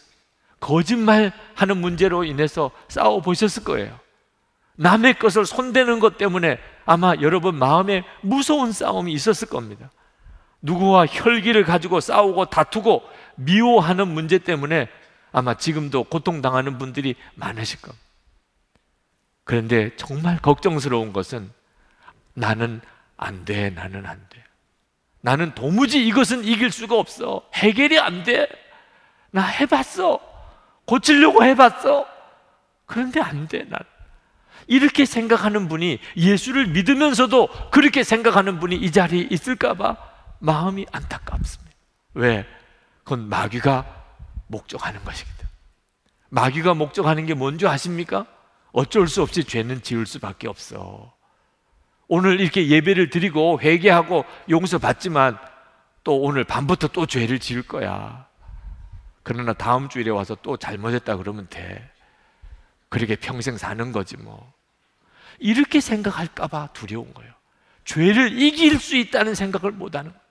거짓말 0.59 1.31
하는 1.55 1.77
문제로 1.77 2.23
인해서 2.23 2.71
싸워 2.87 3.21
보셨을 3.21 3.63
거예요. 3.63 3.97
남의 4.75 5.17
것을 5.19 5.45
손대는 5.45 5.99
것 5.99 6.17
때문에 6.17 6.59
아마 6.85 7.13
여러분 7.21 7.55
마음에 7.55 8.03
무서운 8.21 8.71
싸움이 8.71 9.11
있었을 9.11 9.47
겁니다. 9.47 9.91
누구와 10.61 11.05
혈기를 11.05 11.63
가지고 11.63 11.99
싸우고 11.99 12.45
다투고 12.45 13.03
미워하는 13.35 14.07
문제 14.07 14.37
때문에 14.37 14.87
아마 15.31 15.55
지금도 15.55 16.05
고통당하는 16.05 16.77
분들이 16.77 17.15
많으실 17.35 17.81
겁니다. 17.81 18.03
그런데 19.43 19.95
정말 19.95 20.37
걱정스러운 20.39 21.13
것은 21.13 21.51
나는 22.33 22.81
안 23.17 23.45
돼, 23.45 23.71
나는 23.71 24.05
안 24.05 24.25
돼. 24.29 24.43
나는 25.21 25.53
도무지 25.55 26.05
이것은 26.07 26.43
이길 26.45 26.71
수가 26.71 26.95
없어. 26.97 27.49
해결이 27.55 27.99
안 27.99 28.23
돼. 28.23 28.47
나 29.31 29.41
해봤어. 29.41 30.19
고치려고 30.85 31.43
해봤어. 31.43 32.07
그런데 32.85 33.19
안 33.19 33.47
돼, 33.47 33.65
난. 33.67 33.79
이렇게 34.67 35.05
생각하는 35.05 35.67
분이 35.67 35.99
예수를 36.15 36.67
믿으면서도 36.67 37.69
그렇게 37.71 38.03
생각하는 38.03 38.59
분이 38.59 38.75
이 38.75 38.91
자리에 38.91 39.27
있을까봐 39.31 39.97
마음이 40.39 40.85
안타깝습니다. 40.91 41.75
왜? 42.13 42.45
그건 43.03 43.29
마귀가 43.29 43.85
목적하는 44.47 45.03
것이거든. 45.03 45.47
마귀가 46.29 46.73
목적하는 46.73 47.25
게 47.25 47.33
뭔지 47.33 47.67
아십니까? 47.67 48.25
어쩔 48.73 49.07
수 49.07 49.21
없이 49.21 49.43
죄는 49.43 49.81
지을 49.81 50.05
수밖에 50.05 50.47
없어. 50.47 51.16
오늘 52.07 52.39
이렇게 52.39 52.67
예배를 52.67 53.09
드리고 53.09 53.59
회개하고 53.61 54.25
용서받지만 54.49 55.37
또 56.03 56.21
오늘 56.21 56.43
밤부터 56.43 56.87
또 56.89 57.05
죄를 57.05 57.39
지을 57.39 57.63
거야. 57.63 58.27
그러나 59.23 59.53
다음 59.53 59.89
주일에 59.89 60.09
와서 60.09 60.37
또 60.41 60.55
잘못했다 60.55 61.17
그러면 61.17 61.47
돼. 61.49 61.91
그렇게 62.89 63.15
평생 63.17 63.57
사는 63.57 63.91
거지 63.91 64.15
뭐. 64.17 64.53
이렇게 65.39 65.81
생각할까봐 65.81 66.69
두려운 66.73 67.13
거예요. 67.13 67.33
죄를 67.83 68.39
이길 68.39 68.79
수 68.79 68.95
있다는 68.95 69.35
생각을 69.35 69.71
못 69.71 69.95
하는 69.95 70.11
거예요. 70.11 70.23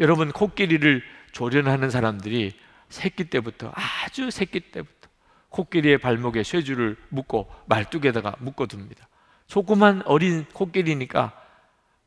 여러분, 0.00 0.32
코끼리를 0.32 1.02
조련하는 1.32 1.90
사람들이 1.90 2.58
새끼 2.88 3.24
때부터, 3.24 3.72
아주 3.74 4.30
새끼 4.30 4.60
때부터 4.60 5.08
코끼리의 5.50 5.98
발목에 5.98 6.42
쇠줄을 6.42 6.96
묶고 7.10 7.50
말뚝에다가 7.66 8.36
묶어둡니다. 8.38 9.08
조그만 9.50 10.00
어린 10.06 10.44
코끼리니까 10.52 11.32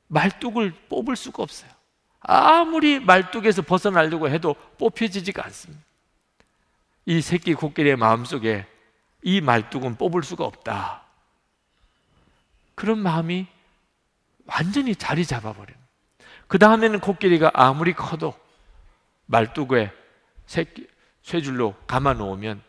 말뚝을 0.07 0.73
뽑을 0.87 1.17
수가 1.17 1.43
없어요. 1.43 1.69
아무리 2.21 3.01
말뚝에서 3.01 3.63
벗어나려고 3.63 4.29
해도 4.29 4.55
뽑혀지지가 4.79 5.43
않습니다. 5.45 5.83
이 7.05 7.19
새끼 7.19 7.53
코끼리의 7.53 7.97
마음속에 7.97 8.65
이 9.23 9.41
말뚝은 9.41 9.97
뽑을 9.97 10.23
수가 10.23 10.45
없다. 10.45 11.01
그런 12.75 12.99
마음이 12.99 13.45
완전히 14.45 14.95
자리 14.95 15.25
잡아버려요. 15.25 15.77
그 16.47 16.57
다음에는 16.57 17.01
코끼리가 17.01 17.51
아무리 17.53 17.93
커도 17.93 18.33
말뚝에 19.25 19.91
새끼, 20.45 20.87
쇠줄로 21.23 21.75
감아 21.87 22.13
놓으면 22.13 22.61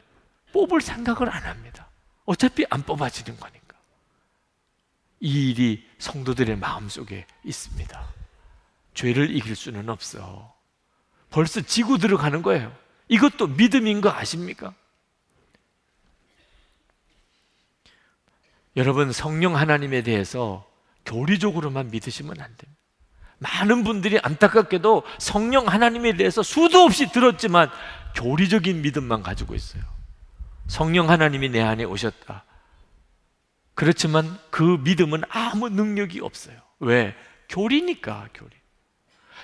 뽑을 0.52 0.80
생각을 0.80 1.32
안 1.32 1.44
합니다. 1.44 1.86
어차피 2.24 2.64
안 2.70 2.82
뽑아지는 2.82 3.38
거니까. 3.38 3.63
이 5.20 5.50
일이 5.50 5.86
성도들의 5.98 6.56
마음속에 6.56 7.26
있습니다. 7.44 8.08
죄를 8.94 9.34
이길 9.34 9.56
수는 9.56 9.88
없어. 9.88 10.54
벌써 11.30 11.60
지고 11.60 11.98
들어가는 11.98 12.42
거예요. 12.42 12.74
이것도 13.08 13.48
믿음인 13.48 14.00
거 14.00 14.10
아십니까? 14.10 14.74
여러분 18.76 19.12
성령 19.12 19.56
하나님에 19.56 20.02
대해서 20.02 20.68
교리적으로만 21.04 21.90
믿으시면 21.90 22.40
안 22.40 22.56
됩니다. 22.56 22.80
많은 23.38 23.84
분들이 23.84 24.18
안타깝게도 24.18 25.04
성령 25.18 25.68
하나님에 25.68 26.16
대해서 26.16 26.42
수도 26.42 26.82
없이 26.82 27.10
들었지만 27.10 27.70
교리적인 28.14 28.82
믿음만 28.82 29.22
가지고 29.22 29.54
있어요. 29.54 29.82
성령 30.66 31.10
하나님이 31.10 31.50
내 31.50 31.60
안에 31.60 31.84
오셨다. 31.84 32.44
그렇지만 33.74 34.38
그 34.50 34.78
믿음은 34.82 35.22
아무 35.28 35.68
능력이 35.68 36.20
없어요. 36.20 36.56
왜? 36.80 37.14
교리니까, 37.48 38.28
교리. 38.34 38.50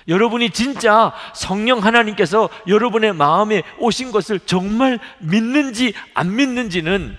여러분이 0.07 0.49
진짜 0.51 1.13
성령 1.35 1.83
하나님께서 1.83 2.49
여러분의 2.67 3.13
마음에 3.13 3.61
오신 3.77 4.11
것을 4.11 4.39
정말 4.39 4.99
믿는지 5.19 5.93
안 6.15 6.35
믿는지는 6.35 7.17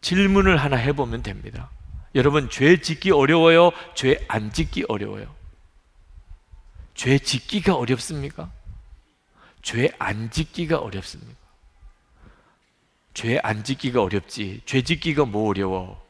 질문을 0.00 0.56
하나 0.56 0.76
해보면 0.76 1.22
됩니다. 1.22 1.70
여러분, 2.14 2.48
죄 2.50 2.80
짓기 2.80 3.10
어려워요? 3.10 3.70
죄 3.94 4.24
안 4.28 4.52
짓기 4.52 4.84
어려워요? 4.88 5.32
죄 6.94 7.18
짓기가 7.18 7.76
어렵습니까? 7.76 8.50
죄 9.62 9.90
안 9.98 10.30
짓기가 10.30 10.78
어렵습니까? 10.78 11.38
죄 13.14 13.38
안 13.42 13.62
짓기가 13.62 14.02
어렵지. 14.02 14.62
죄 14.64 14.82
짓기가 14.82 15.24
뭐 15.24 15.48
어려워? 15.50 16.07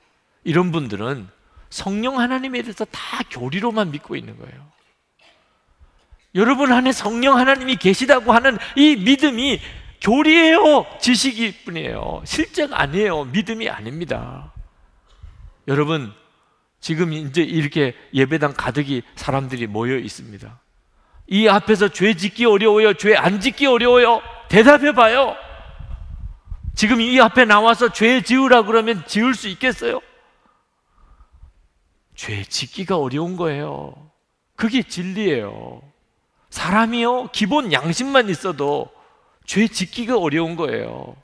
이런 0.48 0.72
분들은 0.72 1.28
성령 1.68 2.18
하나님에 2.18 2.62
대해서 2.62 2.86
다 2.86 3.20
교리로만 3.30 3.90
믿고 3.90 4.16
있는 4.16 4.38
거예요. 4.38 4.66
여러분 6.36 6.72
안에 6.72 6.90
성령 6.90 7.36
하나님이 7.36 7.76
계시다고 7.76 8.32
하는 8.32 8.56
이 8.74 8.96
믿음이 8.96 9.60
교리예요. 10.00 10.86
지식일 11.02 11.64
뿐이에요. 11.66 12.22
실제가 12.24 12.80
아니에요. 12.80 13.24
믿음이 13.24 13.68
아닙니다. 13.68 14.54
여러분, 15.66 16.14
지금 16.80 17.12
이제 17.12 17.42
이렇게 17.42 17.94
예배당 18.14 18.54
가득이 18.56 19.02
사람들이 19.16 19.66
모여 19.66 19.98
있습니다. 19.98 20.60
이 21.26 21.46
앞에서 21.46 21.88
죄 21.88 22.14
짓기 22.14 22.46
어려워요? 22.46 22.94
죄 22.94 23.14
안 23.14 23.38
짓기 23.40 23.66
어려워요? 23.66 24.22
대답해 24.48 24.92
봐요. 24.92 25.36
지금 26.74 27.02
이 27.02 27.20
앞에 27.20 27.44
나와서 27.44 27.92
죄 27.92 28.22
지으라 28.22 28.62
그러면 28.62 29.04
지을 29.06 29.34
수 29.34 29.48
있겠어요? 29.48 30.00
죄 32.18 32.42
짓기가 32.42 32.98
어려운 32.98 33.36
거예요. 33.36 33.94
그게 34.56 34.82
진리예요. 34.82 35.80
사람이요, 36.50 37.28
기본 37.30 37.72
양심만 37.72 38.28
있어도 38.28 38.90
죄 39.46 39.68
짓기가 39.68 40.18
어려운 40.18 40.56
거예요. 40.56 41.14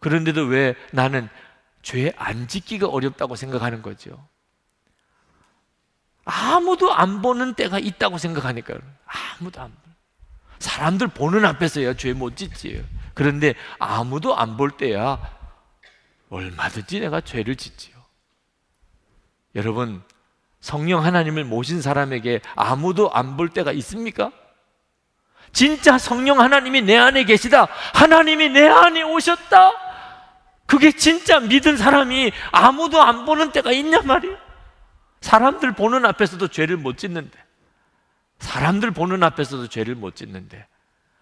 그런데도 0.00 0.44
왜 0.44 0.76
나는 0.92 1.28
죄 1.82 2.10
안 2.16 2.48
짓기가 2.48 2.86
어렵다고 2.88 3.36
생각하는 3.36 3.82
거죠? 3.82 4.26
아무도 6.24 6.90
안 6.90 7.20
보는 7.20 7.52
때가 7.52 7.78
있다고 7.78 8.16
생각하니까요. 8.16 8.78
아무도 9.38 9.60
안 9.60 9.70
보. 9.72 9.76
사람들 10.58 11.08
보는 11.08 11.44
앞에서야 11.44 11.94
죄 11.96 12.14
못 12.14 12.34
짓지요. 12.38 12.82
그런데 13.12 13.52
아무도 13.78 14.34
안 14.34 14.56
볼 14.56 14.70
때야 14.70 15.18
얼마든지 16.30 17.00
내가 17.00 17.20
죄를 17.20 17.56
짓지요. 17.56 17.94
여러분, 19.54 20.02
성령 20.64 21.04
하나님을 21.04 21.44
모신 21.44 21.82
사람에게 21.82 22.40
아무도 22.56 23.12
안 23.12 23.36
볼 23.36 23.50
때가 23.50 23.70
있습니까? 23.72 24.32
진짜 25.52 25.98
성령 25.98 26.40
하나님이 26.40 26.80
내 26.80 26.96
안에 26.96 27.24
계시다. 27.24 27.68
하나님이 27.92 28.48
내 28.48 28.66
안에 28.66 29.02
오셨다. 29.02 29.72
그게 30.64 30.90
진짜 30.92 31.38
믿은 31.38 31.76
사람이 31.76 32.32
아무도 32.50 33.02
안 33.02 33.26
보는 33.26 33.52
때가 33.52 33.72
있냐 33.72 34.00
말이에요. 34.00 34.38
사람들 35.20 35.72
보는 35.72 36.06
앞에서도 36.06 36.48
죄를 36.48 36.78
못 36.78 36.96
짓는데. 36.96 37.38
사람들 38.38 38.92
보는 38.92 39.22
앞에서도 39.22 39.68
죄를 39.68 39.94
못 39.96 40.16
짓는데. 40.16 40.66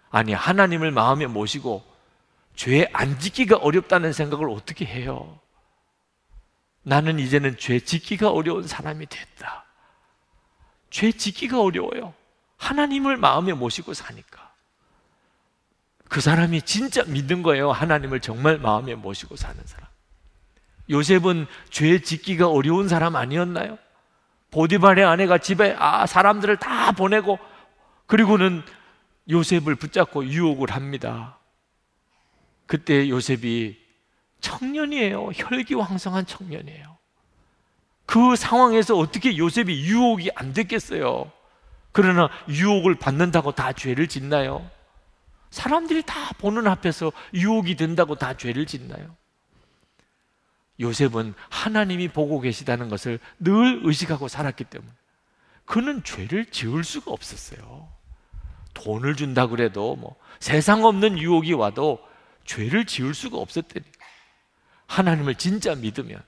아니, 0.09 0.31
하나님을 0.31 0.91
마음에 0.91 1.27
모시고 1.27 1.83
죄 2.55 2.87
안 2.93 3.19
짓기가 3.19 3.57
어렵다는 3.57 4.13
생각을 4.13 4.49
어떻게 4.49 4.85
해요? 4.85 5.37
나는 6.83 7.17
이제는 7.19 7.57
죄 7.57 7.79
짓기가 7.79 8.29
어려운 8.29 8.67
사람이 8.67 9.05
됐다. 9.07 9.65
죄 10.89 11.11
짓기가 11.11 11.61
어려워요. 11.61 12.13
하나님을 12.57 13.17
마음에 13.17 13.53
모시고 13.53 13.93
사니까. 13.93 14.51
그 16.09 16.21
사람이 16.21 16.61
진짜 16.61 17.03
믿는 17.05 17.41
거예요. 17.41 17.71
하나님을 17.71 18.19
정말 18.19 18.57
마음에 18.59 18.93
모시고 18.93 19.35
사는 19.35 19.59
사람. 19.65 19.87
요셉은 20.89 21.47
죄 21.69 21.99
짓기가 22.01 22.49
어려운 22.49 22.87
사람 22.87 23.15
아니었나요? 23.15 23.77
보디발의 24.51 25.05
아내가 25.05 25.39
집에 25.39 25.75
아, 25.79 26.05
사람들을 26.05 26.57
다 26.57 26.91
보내고 26.91 27.39
그리고는 28.05 28.61
요셉을 29.29 29.75
붙잡고 29.75 30.25
유혹을 30.25 30.71
합니다. 30.71 31.39
그때 32.67 33.09
요셉이 33.09 33.82
청년이에요. 34.43 35.31
혈기왕성한 35.33 36.25
청년이에요. 36.27 36.97
그 38.05 38.35
상황에서 38.35 38.97
어떻게 38.97 39.37
요셉이 39.37 39.85
유혹이 39.85 40.29
안 40.35 40.53
됐겠어요? 40.53 41.31
그러나 41.91 42.29
유혹을 42.49 42.95
받는다고 42.95 43.53
다 43.53 43.71
죄를 43.71 44.07
짓나요? 44.07 44.69
사람들이 45.49 46.03
다 46.03 46.33
보는 46.39 46.67
앞에서 46.67 47.11
유혹이 47.33 47.75
된다고 47.75 48.15
다 48.15 48.35
죄를 48.35 48.65
짓나요? 48.65 49.15
요셉은 50.79 51.33
하나님이 51.49 52.09
보고 52.09 52.41
계시다는 52.41 52.89
것을 52.89 53.19
늘 53.39 53.81
의식하고 53.83 54.27
살았기 54.27 54.65
때문에 54.65 54.91
그는 55.65 56.03
죄를 56.03 56.47
지을 56.47 56.83
수가 56.83 57.11
없었어요. 57.11 57.87
돈을 58.73 59.15
준다 59.15 59.47
그래도 59.47 59.95
뭐 59.95 60.15
세상 60.39 60.83
없는 60.83 61.17
유혹이 61.17 61.53
와도 61.53 61.99
죄를 62.45 62.85
지을 62.85 63.13
수가 63.13 63.37
없었다니까. 63.37 64.02
하나님을 64.93 65.35
진짜 65.35 65.73
믿으면 65.73 66.21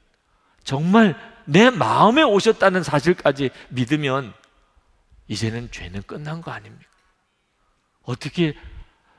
정말 0.64 1.16
내 1.46 1.70
마음에 1.70 2.24
오셨다는 2.24 2.82
사실까지 2.82 3.52
믿으면 3.70 4.34
이제는 5.28 5.72
죄는 5.72 6.02
끝난 6.04 6.42
거 6.42 6.52
아닙니까? 6.52 6.90
어떻게 8.02 8.56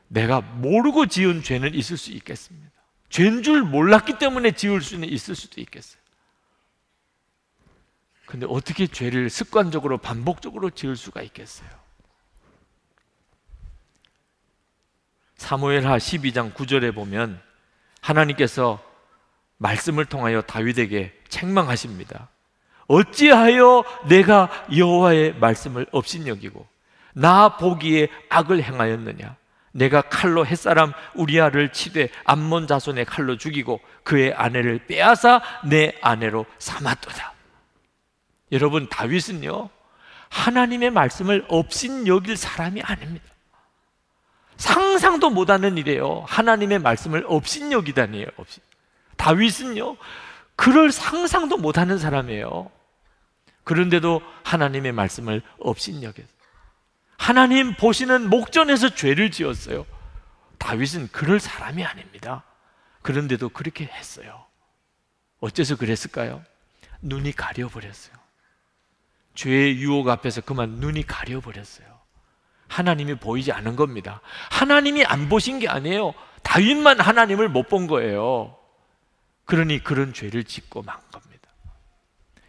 내가 0.08 0.40
모르고 0.40 1.06
지은 1.06 1.42
죄는 1.42 1.74
있을 1.74 1.96
수 1.96 2.10
있겠습니다. 2.12 2.70
죄인 3.08 3.42
줄 3.42 3.62
몰랐기 3.62 4.18
때문에 4.18 4.52
지을 4.52 4.80
수는 4.80 5.08
있을 5.08 5.34
수도 5.36 5.60
있겠어요. 5.60 6.00
근데 8.26 8.46
어떻게 8.48 8.88
죄를 8.88 9.30
습관적으로 9.30 9.98
반복적으로 9.98 10.70
지을 10.70 10.96
수가 10.96 11.22
있겠어요? 11.22 11.68
사무엘하 15.36 15.98
12장 15.98 16.52
9절에 16.52 16.92
보면 16.92 17.40
하나님께서 18.00 18.82
말씀을 19.58 20.04
통하여 20.04 20.42
다윗에게 20.42 21.12
책망하십니다. 21.28 22.28
어찌하여 22.88 23.84
내가 24.08 24.50
여호와의 24.74 25.36
말씀을 25.36 25.86
업신여기고 25.90 26.66
나 27.14 27.56
보기에 27.56 28.08
악을 28.28 28.62
행하였느냐? 28.62 29.36
내가 29.72 30.02
칼로 30.02 30.46
햇사람 30.46 30.92
우리아를 31.14 31.72
치되 31.72 32.08
암몬 32.24 32.66
자손의 32.66 33.04
칼로 33.04 33.36
죽이고 33.36 33.80
그의 34.04 34.32
아내를 34.32 34.86
빼앗아 34.86 35.42
내 35.64 35.94
아내로 36.00 36.46
삼았도다. 36.58 37.34
여러분 38.52 38.88
다윗은요 38.88 39.68
하나님의 40.28 40.90
말씀을 40.90 41.44
업신 41.48 42.06
여길 42.06 42.36
사람이 42.36 42.82
아닙니다. 42.82 43.24
상상도 44.56 45.30
못하는 45.30 45.76
일이에요. 45.76 46.24
하나님의 46.26 46.78
말씀을 46.78 47.24
업신 47.28 47.72
여기다니에요. 47.72 48.26
업신. 48.36 48.62
다윗은요 49.16 49.96
그럴 50.56 50.90
상상도 50.92 51.56
못하는 51.58 51.98
사람이에요. 51.98 52.70
그런데도 53.64 54.22
하나님의 54.44 54.92
말씀을 54.92 55.42
업신 55.58 56.02
여겼어요. 56.02 56.36
하나님 57.18 57.74
보시는 57.74 58.28
목전에서 58.30 58.94
죄를 58.94 59.30
지었어요. 59.30 59.86
다윗은 60.58 61.08
그럴 61.12 61.40
사람이 61.40 61.84
아닙니다. 61.84 62.44
그런데도 63.02 63.50
그렇게 63.50 63.84
했어요. 63.86 64.44
어째서 65.40 65.76
그랬을까요? 65.76 66.42
눈이 67.02 67.32
가려버렸어요. 67.32 68.16
죄의 69.34 69.76
유혹 69.78 70.08
앞에서 70.08 70.40
그만 70.40 70.70
눈이 70.76 71.06
가려버렸어요. 71.06 71.86
하나님이 72.68 73.16
보이지 73.16 73.52
않은 73.52 73.76
겁니다. 73.76 74.20
하나님이 74.50 75.04
안 75.04 75.28
보신 75.28 75.58
게 75.58 75.68
아니에요. 75.68 76.14
다윗만 76.42 77.00
하나님을 77.00 77.48
못 77.48 77.68
본 77.68 77.86
거예요. 77.86 78.56
그러니 79.46 79.82
그런 79.82 80.12
죄를 80.12 80.44
짓고 80.44 80.82
만 80.82 80.96
겁니다. 81.10 81.48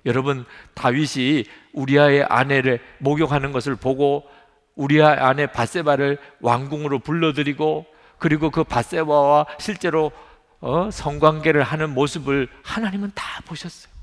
여러분, 0.06 0.46
다윗이 0.74 1.46
우리아의 1.74 2.24
아내를 2.24 2.82
목욕하는 3.00 3.52
것을 3.52 3.76
보고 3.76 4.28
우리아 4.76 5.28
아내 5.28 5.48
바세바를 5.48 6.20
왕궁으로 6.42 7.00
불러들이고 7.00 7.86
그리고 8.20 8.50
그 8.52 8.64
바세바와 8.64 9.46
실제로 9.60 10.12
어, 10.60 10.90
성관계를 10.90 11.62
하는 11.64 11.94
모습을 11.94 12.48
하나님은 12.64 13.12
다 13.14 13.42
보셨어요. 13.46 13.94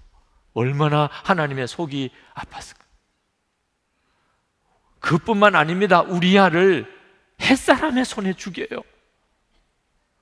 얼마나 0.52 1.08
하나님의 1.10 1.66
속이 1.66 2.10
아팠을까. 2.34 2.78
그뿐만 5.00 5.56
아닙니다. 5.56 6.00
우리아를 6.00 6.92
햇사람의 7.40 8.04
손에 8.04 8.34
죽여요. 8.34 8.82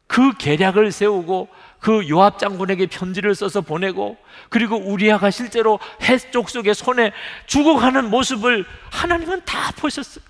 그 0.07 0.37
계략을 0.37 0.91
세우고 0.91 1.49
그 1.83 2.09
요압 2.09 2.39
장군에게 2.39 2.87
편지를 2.87 3.35
써서 3.35 3.61
보내고 3.61 4.17
그리고 4.51 4.77
우리아가 4.77 5.33
실제로 5.33 5.81
해쪽 6.01 6.49
속의 6.49 6.77
손에 6.77 7.13
죽어가는 7.47 8.09
모습을 8.09 8.65
하나님은 8.93 9.45
다 9.45 9.73
보셨어요. 9.73 10.25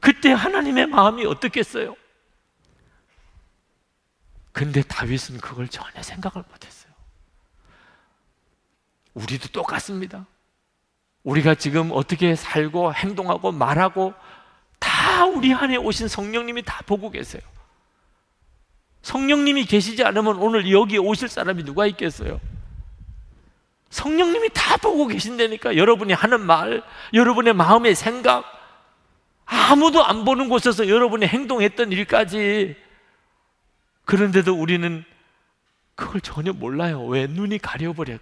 그때 0.00 0.32
하나님의 0.32 0.86
마음이 0.86 1.26
어떻겠어요? 1.26 1.94
근데 4.52 4.80
다윗은 4.80 5.36
그걸 5.36 5.68
전혀 5.68 6.02
생각을 6.02 6.46
못했어요. 6.50 6.92
우리도 9.12 9.48
똑같습니다. 9.48 10.26
우리가 11.24 11.54
지금 11.56 11.90
어떻게 11.92 12.34
살고 12.34 12.94
행동하고 12.94 13.52
말하고 13.52 14.14
다 14.78 15.26
우리 15.26 15.52
안에 15.52 15.76
오신 15.76 16.08
성령님이 16.08 16.62
다 16.62 16.82
보고 16.86 17.10
계세요. 17.10 17.42
성령님이 19.02 19.64
계시지 19.64 20.04
않으면 20.04 20.36
오늘 20.36 20.70
여기에 20.70 20.98
오실 20.98 21.28
사람이 21.28 21.64
누가 21.64 21.86
있겠어요? 21.86 22.40
성령님이 23.90 24.50
다 24.54 24.76
보고 24.76 25.06
계신다니까 25.06 25.76
여러분이 25.76 26.12
하는 26.12 26.40
말, 26.40 26.82
여러분의 27.12 27.54
마음의 27.54 27.94
생각, 27.94 28.44
아무도 29.44 30.04
안 30.04 30.24
보는 30.24 30.48
곳에서 30.48 30.88
여러분이 30.88 31.26
행동했던 31.26 31.90
일까지 31.90 32.76
그런데도 34.04 34.54
우리는 34.54 35.04
그걸 35.96 36.20
전혀 36.20 36.52
몰라요. 36.52 37.04
왜? 37.06 37.26
눈이 37.26 37.58
가려버려요. 37.58 38.18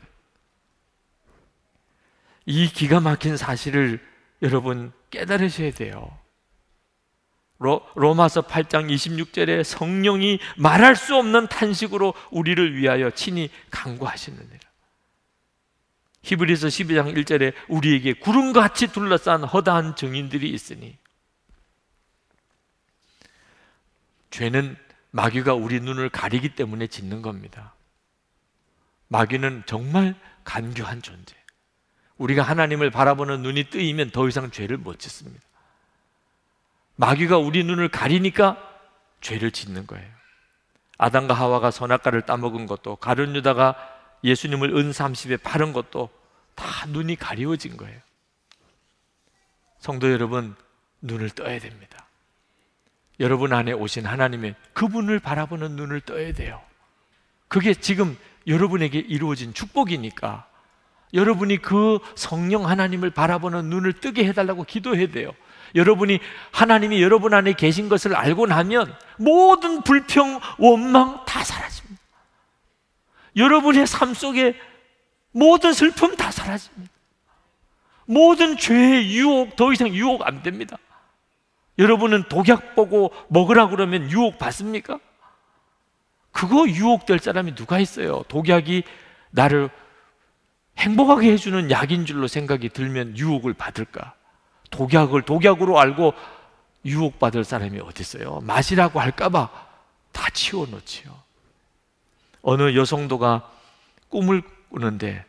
이 2.46 2.68
기가 2.68 3.00
막힌 3.00 3.36
사실을 3.36 4.00
여러분 4.42 4.92
깨달으셔야 5.10 5.72
돼요. 5.72 6.18
로, 7.58 7.84
로마서 7.94 8.42
8장 8.42 8.88
26절에 8.88 9.64
성령이 9.64 10.38
말할 10.56 10.94
수 10.94 11.16
없는 11.16 11.48
탄식으로 11.48 12.14
우리를 12.30 12.76
위하여 12.76 13.10
친히 13.10 13.50
강구하시느니라. 13.70 14.58
히브리서 16.22 16.68
12장 16.68 17.16
1절에 17.16 17.52
우리에게 17.68 18.14
구름같이 18.14 18.88
둘러싼 18.88 19.44
허다한 19.44 19.96
증인들이 19.96 20.50
있으니 20.50 20.96
죄는 24.30 24.76
마귀가 25.10 25.54
우리 25.54 25.80
눈을 25.80 26.10
가리기 26.10 26.50
때문에 26.50 26.86
짓는 26.86 27.22
겁니다. 27.22 27.74
마귀는 29.08 29.64
정말 29.66 30.14
간교한 30.44 31.02
존재. 31.02 31.34
우리가 32.18 32.42
하나님을 32.42 32.90
바라보는 32.90 33.42
눈이 33.42 33.70
뜨이면 33.70 34.10
더 34.10 34.28
이상 34.28 34.50
죄를 34.50 34.76
못 34.76 34.98
짓습니다. 34.98 35.40
마귀가 36.98 37.38
우리 37.38 37.62
눈을 37.62 37.88
가리니까 37.88 38.56
죄를 39.20 39.52
짓는 39.52 39.86
거예요. 39.86 40.06
아담과 40.98 41.32
하와가 41.32 41.70
선악과를 41.70 42.22
따먹은 42.22 42.66
것도 42.66 42.96
가룟 42.96 43.36
유다가 43.36 43.76
예수님을 44.24 44.76
은 44.76 44.90
30에 44.90 45.40
파는 45.40 45.72
것도 45.72 46.10
다 46.56 46.86
눈이 46.88 47.14
가리워진 47.14 47.76
거예요. 47.76 48.00
성도 49.78 50.10
여러분, 50.10 50.56
눈을 51.00 51.30
떠야 51.30 51.60
됩니다. 51.60 52.06
여러분 53.20 53.52
안에 53.52 53.72
오신 53.72 54.04
하나님의 54.04 54.56
그분을 54.72 55.20
바라보는 55.20 55.76
눈을 55.76 56.00
떠야 56.00 56.32
돼요. 56.32 56.60
그게 57.46 57.74
지금 57.74 58.16
여러분에게 58.48 58.98
이루어진 58.98 59.54
축복이니까 59.54 60.48
여러분이 61.14 61.58
그 61.58 62.00
성령 62.16 62.68
하나님을 62.68 63.10
바라보는 63.10 63.66
눈을 63.70 63.94
뜨게 63.94 64.24
해달라고 64.26 64.64
기도해야 64.64 65.08
돼요. 65.08 65.32
여러분이 65.74 66.18
하나님이 66.52 67.02
여러분 67.02 67.34
안에 67.34 67.52
계신 67.52 67.88
것을 67.88 68.16
알고 68.16 68.46
나면 68.46 68.94
모든 69.16 69.82
불평, 69.82 70.40
원망 70.58 71.24
다 71.24 71.44
사라집니다. 71.44 72.00
여러분의 73.36 73.86
삶 73.86 74.14
속에 74.14 74.58
모든 75.32 75.72
슬픔 75.72 76.16
다 76.16 76.30
사라집니다. 76.30 76.92
모든 78.06 78.56
죄의 78.56 79.14
유혹 79.14 79.56
더 79.56 79.72
이상 79.72 79.88
유혹 79.88 80.26
안 80.26 80.42
됩니다. 80.42 80.78
여러분은 81.78 82.24
독약 82.24 82.74
보고 82.74 83.12
먹으라 83.28 83.68
그러면 83.68 84.10
유혹 84.10 84.38
받습니까? 84.38 84.98
그거 86.32 86.66
유혹될 86.68 87.18
사람이 87.18 87.54
누가 87.54 87.78
있어요? 87.78 88.24
독약이 88.28 88.82
나를 89.30 89.70
행복하게 90.78 91.32
해주는 91.32 91.70
약인 91.70 92.06
줄로 92.06 92.26
생각이 92.26 92.70
들면 92.70 93.18
유혹을 93.18 93.54
받을까? 93.54 94.14
독약을 94.70 95.22
독약으로 95.22 95.78
알고 95.78 96.14
유혹받을 96.84 97.44
사람이 97.44 97.80
어디 97.80 98.02
있어요? 98.02 98.40
마시라고 98.42 99.00
할까봐 99.00 99.50
다 100.12 100.30
치워놓지요. 100.30 101.10
어느 102.42 102.76
여성도가 102.76 103.50
꿈을 104.08 104.42
꾸는데 104.70 105.24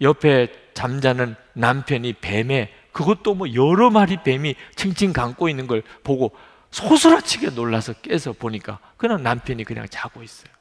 옆에 0.00 0.48
잠자는 0.74 1.34
남편이 1.52 2.14
뱀에 2.14 2.72
그것도 2.92 3.34
뭐 3.34 3.54
여러 3.54 3.90
마리 3.90 4.22
뱀이 4.22 4.54
칭칭 4.74 5.12
감고 5.12 5.48
있는 5.48 5.66
걸 5.66 5.82
보고 6.02 6.34
소스라치게 6.70 7.50
놀라서 7.50 7.92
깨서 7.94 8.32
보니까 8.32 8.78
그냥 8.96 9.22
남편이 9.22 9.64
그냥 9.64 9.86
자고 9.88 10.22
있어요. 10.22 10.52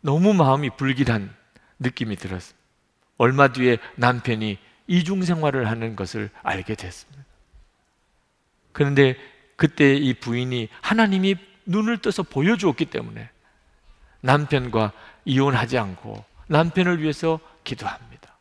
너무 0.00 0.32
마음이 0.34 0.70
불길한 0.70 1.34
느낌이 1.78 2.16
들었습니다. 2.16 2.58
얼마 3.16 3.48
뒤에 3.48 3.78
남편이 3.96 4.58
이중 4.88 5.22
생활을 5.22 5.68
하는 5.68 5.94
것을 5.94 6.30
알게 6.42 6.74
됐습니다. 6.74 7.24
그런데 8.72 9.16
그때 9.56 9.94
이 9.94 10.14
부인이 10.14 10.68
하나님이 10.80 11.36
눈을 11.66 11.98
떠서 11.98 12.22
보여주었기 12.22 12.86
때문에 12.86 13.28
남편과 14.20 14.92
이혼하지 15.24 15.78
않고 15.78 16.24
남편을 16.48 17.02
위해서 17.02 17.38
기도합니다. 17.64 18.36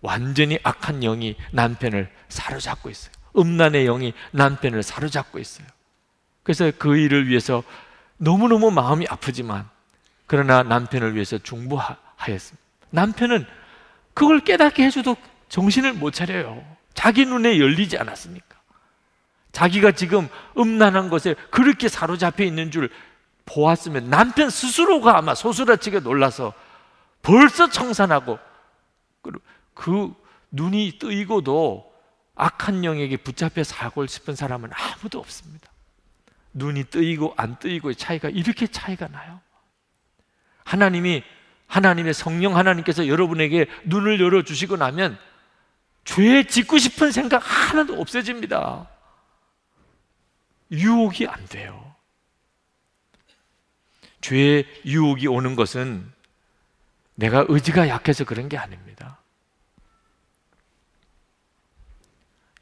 완전히 0.00 0.58
악한 0.62 1.00
영이 1.00 1.36
남편을 1.52 2.10
사로잡고 2.28 2.88
있어요. 2.88 3.12
음란의 3.36 3.84
영이 3.86 4.14
남편을 4.30 4.82
사로잡고 4.82 5.38
있어요. 5.38 5.66
그래서 6.42 6.70
그 6.78 6.96
일을 6.96 7.28
위해서 7.28 7.64
너무너무 8.18 8.70
마음이 8.70 9.06
아프지만 9.08 9.68
그러나 10.26 10.62
남편을 10.62 11.14
위해서 11.14 11.38
중보하였습니다. 11.38 12.64
남편은 12.90 13.46
그걸 14.14 14.40
깨닫게 14.40 14.84
해줘도 14.84 15.16
정신을 15.48 15.94
못 15.94 16.12
차려요. 16.12 16.64
자기 16.94 17.24
눈에 17.24 17.58
열리지 17.58 17.98
않았습니까? 17.98 18.56
자기가 19.52 19.92
지금 19.92 20.28
음란한 20.58 21.08
것에 21.08 21.34
그렇게 21.50 21.88
사로잡혀 21.88 22.44
있는 22.44 22.70
줄 22.70 22.90
보았으면 23.46 24.10
남편 24.10 24.50
스스로가 24.50 25.16
아마 25.16 25.34
소스라치게 25.34 26.00
놀라서 26.00 26.52
벌써 27.22 27.70
청산하고 27.70 28.38
그 29.74 30.12
눈이 30.50 30.98
뜨이고도 30.98 31.92
악한 32.34 32.84
영에게 32.84 33.16
붙잡혀 33.16 33.64
살고 33.64 34.06
싶은 34.06 34.34
사람은 34.34 34.70
아무도 34.72 35.18
없습니다. 35.18 35.70
눈이 36.52 36.84
뜨이고 36.84 37.34
안 37.36 37.58
뜨이고의 37.58 37.96
차이가 37.96 38.28
이렇게 38.28 38.66
차이가 38.66 39.08
나요. 39.08 39.40
하나님이 40.64 41.22
하나님의 41.66 42.14
성령 42.14 42.56
하나님께서 42.56 43.08
여러분에게 43.08 43.66
눈을 43.84 44.20
열어 44.20 44.42
주시고 44.42 44.76
나면 44.76 45.18
죄 46.06 46.44
짓고 46.44 46.78
싶은 46.78 47.12
생각 47.12 47.38
하나도 47.38 48.00
없어집니다. 48.00 48.88
유혹이 50.70 51.26
안 51.26 51.44
돼요. 51.46 51.94
죄의 54.22 54.66
유혹이 54.86 55.26
오는 55.26 55.54
것은 55.54 56.10
내가 57.16 57.44
의지가 57.48 57.88
약해서 57.88 58.24
그런 58.24 58.48
게 58.48 58.56
아닙니다. 58.56 59.18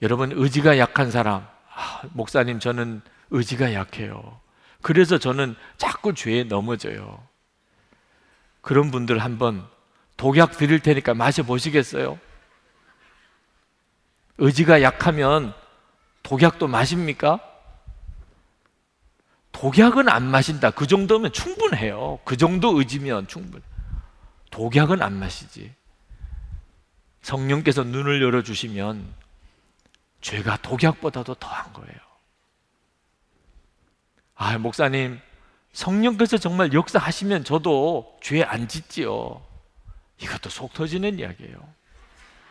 여러분, 0.03 0.33
의지가 0.33 0.79
약한 0.79 1.11
사람, 1.11 1.47
아, 1.75 2.03
목사님, 2.13 2.59
저는 2.59 3.03
의지가 3.31 3.73
약해요. 3.73 4.41
그래서 4.83 5.19
저는 5.19 5.55
자꾸 5.77 6.15
죄에 6.15 6.45
넘어져요. 6.45 7.27
그런 8.61 8.91
분들 8.91 9.19
한번 9.19 9.67
독약 10.17 10.57
드릴 10.57 10.81
테니까 10.81 11.15
마셔보시겠어요? 11.15 12.19
의지가 14.39 14.83
약하면 14.83 15.55
독약도 16.23 16.67
마십니까? 16.67 17.41
독약은 19.53 20.09
안 20.09 20.25
마신다. 20.27 20.71
그 20.71 20.87
정도면 20.87 21.33
충분해요. 21.33 22.19
그 22.25 22.37
정도 22.37 22.79
의지면 22.79 23.29
충분. 23.29 23.63
독약은 24.51 25.01
안 25.03 25.13
마시지. 25.19 25.73
성령께서 27.23 27.85
눈을 27.85 28.21
열어주시면 28.23 29.15
죄가 30.21 30.57
독약보다도 30.59 31.35
더한 31.35 31.73
거예요. 31.73 31.99
아, 34.35 34.59
목사님, 34.59 35.21
성령께서 35.73 36.39
정말 36.39 36.73
역사하시면 36.73 37.45
저도 37.45 38.19
죄 38.21 38.43
안 38.43 38.67
짓지요. 38.69 39.43
이것도 40.21 40.51
속 40.51 40.73
터지는 40.73 41.19
이야기예요. 41.19 41.57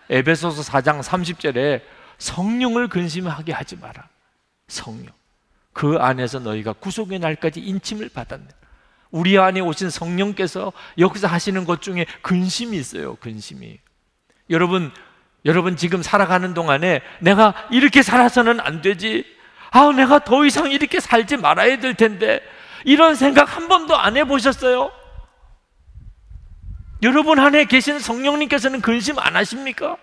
에베소서 0.10 0.62
4장 0.62 1.02
30절에 1.02 1.82
성령을 2.18 2.88
근심하게 2.88 3.54
하지 3.54 3.76
마라. 3.76 4.08
성령. 4.68 5.14
그 5.74 5.98
안에서 6.00 6.40
너희가 6.40 6.74
구속의 6.74 7.20
날까지 7.20 7.60
인침을 7.60 8.10
받았네. 8.10 8.48
우리 9.12 9.38
안에 9.38 9.60
오신 9.60 9.90
성령께서 9.90 10.72
역사하시는 10.98 11.66
것 11.66 11.82
중에 11.82 12.06
근심이 12.22 12.78
있어요. 12.78 13.16
근심이. 13.16 13.80
여러분, 14.50 14.92
여러분 15.46 15.76
지금 15.76 16.02
살아가는 16.02 16.54
동안에 16.54 17.02
내가 17.20 17.54
이렇게 17.72 18.02
살아서는 18.02 18.60
안 18.60 18.82
되지. 18.82 19.26
아, 19.72 19.92
내가 19.92 20.20
더 20.24 20.46
이상 20.46 20.72
이렇게 20.72 21.00
살지 21.00 21.38
말아야 21.38 21.80
될 21.80 21.96
텐데. 21.96 22.42
이런 22.86 23.16
생각 23.16 23.56
한 23.56 23.68
번도 23.68 23.96
안 23.96 24.18
해보셨어요? 24.18 24.92
여러분 27.04 27.38
안에 27.38 27.66
계신 27.66 28.00
성령님께서는 28.00 28.80
근심 28.80 29.20
안 29.20 29.36
하십니까? 29.36 29.98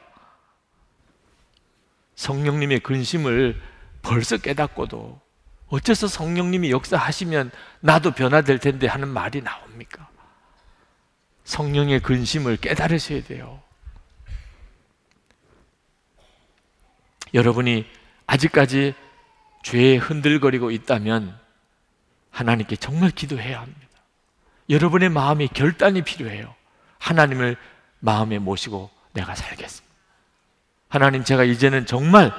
성령님의 2.15 2.81
근심을 2.81 3.61
벌써 4.03 4.37
깨닫고도 4.37 5.19
어째서 5.69 6.09
성령님이 6.09 6.71
역사하시면 6.71 7.53
나도 7.81 8.11
변화될 8.11 8.59
텐데 8.59 8.87
하는 8.87 9.09
말이 9.09 9.41
나옵니까? 9.41 10.09
성령의 11.45 12.01
근심을 12.01 12.59
깨달으셔야 12.59 13.23
돼요. 13.25 13.63
여러분이 17.33 17.87
아직까지 18.27 18.95
죄에 19.63 19.97
흔들거리고 19.97 20.71
있다면 20.71 21.39
하나님께 22.31 22.77
정말 22.77 23.11
기도해야 23.11 23.61
합니다. 23.61 23.89
여러분의 24.69 25.09
마음이 25.09 25.49
결단이 25.49 26.03
필요해요. 26.03 26.60
하나님을 27.01 27.57
마음에 27.99 28.39
모시고 28.39 28.89
내가 29.13 29.35
살겠습니다. 29.35 29.91
하나님, 30.89 31.25
제가 31.25 31.45
이제는 31.45 31.87
정말 31.87 32.33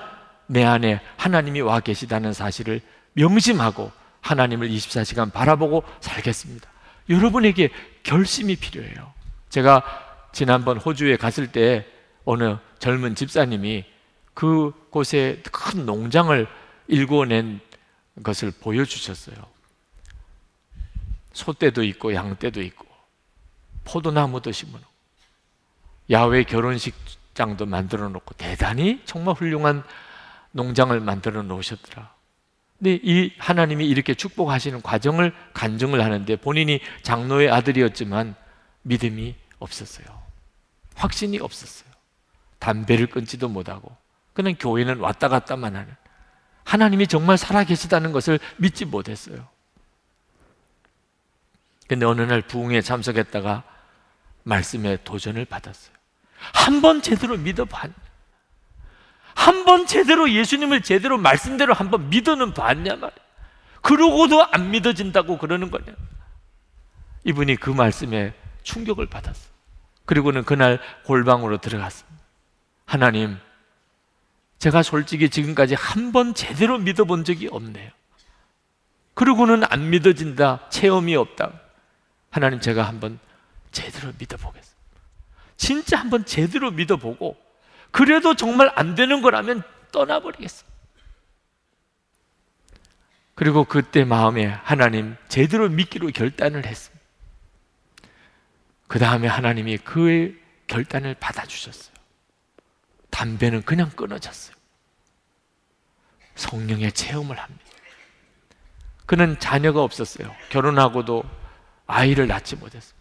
내 0.47 0.63
안에 0.63 1.01
하나님이 1.17 1.61
와 1.61 1.79
계시다는 1.79 2.33
사실을 2.33 2.81
명심하고 3.13 3.91
하나님을 4.21 4.69
24시간 4.69 5.31
바라보고 5.31 5.83
살겠습니다. 5.99 6.69
여러분에게 7.09 7.69
결심이 8.03 8.55
필요해요. 8.55 9.13
제가 9.49 9.83
지난번 10.31 10.77
호주에 10.77 11.17
갔을 11.17 11.51
때 11.51 11.85
어느 12.23 12.57
젊은 12.79 13.15
집사님이 13.15 13.85
그 14.33 14.71
곳에 14.89 15.41
큰 15.51 15.85
농장을 15.85 16.47
일궈낸 16.87 17.59
것을 18.23 18.51
보여주셨어요. 18.51 19.35
소떼도 21.33 21.83
있고 21.83 22.13
양떼도 22.13 22.61
있고 22.61 22.85
포도나무도 23.85 24.51
심어놓고 24.51 24.91
야외 26.09 26.43
결혼식장도 26.43 27.65
만들어 27.65 28.09
놓고 28.09 28.35
대단히 28.35 29.01
정말 29.05 29.35
훌륭한 29.35 29.83
농장을 30.51 30.99
만들어 30.99 31.41
놓으셨더라. 31.43 32.13
근데 32.77 32.99
이 33.03 33.31
하나님이 33.37 33.87
이렇게 33.87 34.13
축복하시는 34.13 34.81
과정을 34.81 35.33
간증을 35.53 36.03
하는데 36.03 36.35
본인이 36.35 36.79
장로의 37.03 37.51
아들이었지만 37.51 38.35
믿음이 38.81 39.35
없었어요. 39.59 40.05
확신이 40.95 41.39
없었어요. 41.39 41.89
담배를 42.59 43.07
끊지도 43.07 43.49
못하고 43.49 43.95
그냥 44.33 44.55
교회는 44.59 44.99
왔다 44.99 45.27
갔다만 45.27 45.75
하는 45.75 45.95
하나님이 46.63 47.07
정말 47.07 47.37
살아계시다는 47.37 48.11
것을 48.11 48.39
믿지 48.57 48.85
못했어요. 48.85 49.47
근데 51.91 52.05
어느 52.05 52.21
날 52.21 52.41
부흥에 52.41 52.79
참석했다가 52.79 53.63
말씀에 54.43 54.99
도전을 55.03 55.43
받았어요. 55.43 55.93
한 56.53 56.81
번 56.81 57.01
제대로 57.01 57.35
믿어봤. 57.35 57.91
한번 59.35 59.85
제대로 59.85 60.31
예수님을 60.31 60.83
제대로 60.83 61.17
말씀대로 61.17 61.73
한 61.73 61.91
번 61.91 62.09
믿어는 62.09 62.53
봤냐 62.53 62.95
말이야. 62.95 63.11
그러고도 63.81 64.41
안 64.53 64.71
믿어진다고 64.71 65.37
그러는 65.37 65.69
거냐. 65.69 65.93
이분이 67.25 67.57
그 67.57 67.69
말씀에 67.69 68.33
충격을 68.63 69.07
받았어. 69.07 69.49
그리고는 70.05 70.45
그날 70.45 70.79
골방으로 71.03 71.57
들어갔습니다. 71.57 72.23
하나님, 72.85 73.37
제가 74.59 74.81
솔직히 74.81 75.29
지금까지 75.29 75.75
한 75.75 76.13
번 76.13 76.33
제대로 76.35 76.77
믿어본 76.77 77.25
적이 77.25 77.49
없네요. 77.51 77.91
그러고는 79.13 79.63
안 79.69 79.89
믿어진다, 79.89 80.69
체험이 80.69 81.17
없다. 81.17 81.51
하나님, 82.31 82.59
제가 82.59 82.83
한번 82.83 83.19
제대로 83.71 84.11
믿어보겠습니다. 84.17 84.81
진짜 85.57 85.99
한번 85.99 86.25
제대로 86.25 86.71
믿어보고, 86.71 87.37
그래도 87.91 88.35
정말 88.35 88.71
안 88.75 88.95
되는 88.95 89.21
거라면 89.21 89.61
떠나버리겠습니다. 89.91 90.71
그리고 93.35 93.63
그때 93.63 94.03
마음에 94.03 94.45
하나님 94.45 95.15
제대로 95.27 95.67
믿기로 95.67 96.07
결단을 96.07 96.65
했습니다. 96.65 97.03
그 98.87 98.99
다음에 98.99 99.27
하나님이 99.27 99.77
그의 99.79 100.35
결단을 100.67 101.15
받아주셨어요. 101.15 101.93
담배는 103.09 103.63
그냥 103.63 103.89
끊어졌어요. 103.89 104.55
성령의 106.35 106.91
체험을 106.91 107.37
합니다. 107.39 107.65
그는 109.05 109.37
자녀가 109.39 109.81
없었어요. 109.81 110.33
결혼하고도 110.49 111.23
아이를 111.91 112.27
낳지 112.27 112.55
못했어요. 112.55 112.95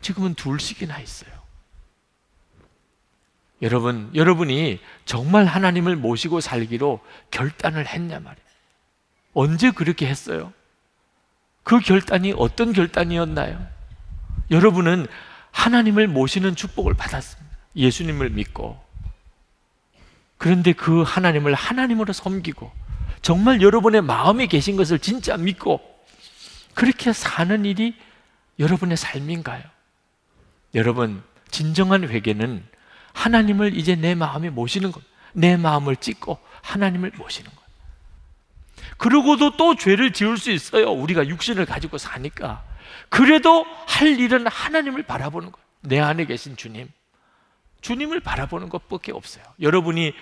지금은 0.00 0.34
둘씩이나 0.34 0.98
있어요. 0.98 1.30
여러분, 3.62 4.10
여러분이 4.14 4.80
정말 5.04 5.46
하나님을 5.46 5.96
모시고 5.96 6.40
살기로 6.40 7.00
결단을 7.30 7.86
했냐 7.86 8.20
말이에요. 8.20 8.44
언제 9.32 9.70
그렇게 9.70 10.06
했어요? 10.06 10.52
그 11.62 11.78
결단이 11.80 12.34
어떤 12.36 12.72
결단이었나요? 12.72 13.66
여러분은 14.50 15.06
하나님을 15.52 16.08
모시는 16.08 16.56
축복을 16.56 16.94
받았습니다. 16.94 17.56
예수님을 17.76 18.30
믿고. 18.30 18.82
그런데 20.36 20.72
그 20.72 21.02
하나님을 21.02 21.54
하나님으로 21.54 22.12
섬기고, 22.12 22.70
정말 23.22 23.62
여러분의 23.62 24.02
마음에 24.02 24.46
계신 24.46 24.76
것을 24.76 24.98
진짜 24.98 25.36
믿고, 25.36 25.93
그렇게 26.74 27.12
사는 27.12 27.64
일이 27.64 27.94
여러분의 28.58 28.96
삶인가요? 28.96 29.62
여러분, 30.74 31.22
진정한 31.50 32.08
회개는 32.08 32.64
하나님을 33.12 33.76
이제 33.76 33.94
내 33.94 34.14
마음에 34.14 34.50
모시는 34.50 34.92
것, 34.92 35.02
내 35.32 35.56
마음을 35.56 35.96
찢고 35.96 36.38
하나님을 36.62 37.12
모시는 37.16 37.50
것. 37.50 37.64
그러고도 38.96 39.56
또 39.56 39.76
죄를 39.76 40.12
지을 40.12 40.36
수 40.36 40.50
있어요. 40.50 40.90
우리가 40.90 41.26
육신을 41.28 41.66
가지고 41.66 41.98
사니까. 41.98 42.64
그래도 43.08 43.64
할 43.86 44.18
일은 44.18 44.46
하나님을 44.46 45.04
바라보는 45.04 45.52
거예요. 45.52 45.64
내 45.80 46.00
안에 46.00 46.26
계신 46.26 46.56
주님. 46.56 46.88
주님을 47.80 48.20
바라보는 48.20 48.68
것밖에 48.68 49.12
없어요. 49.12 49.44
여러분이 49.60 50.12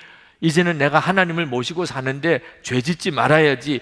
이제는 0.40 0.78
내가 0.78 0.98
하나님을 0.98 1.46
모시고 1.46 1.86
사는데 1.86 2.40
죄 2.62 2.80
짓지 2.80 3.10
말아야지. 3.10 3.80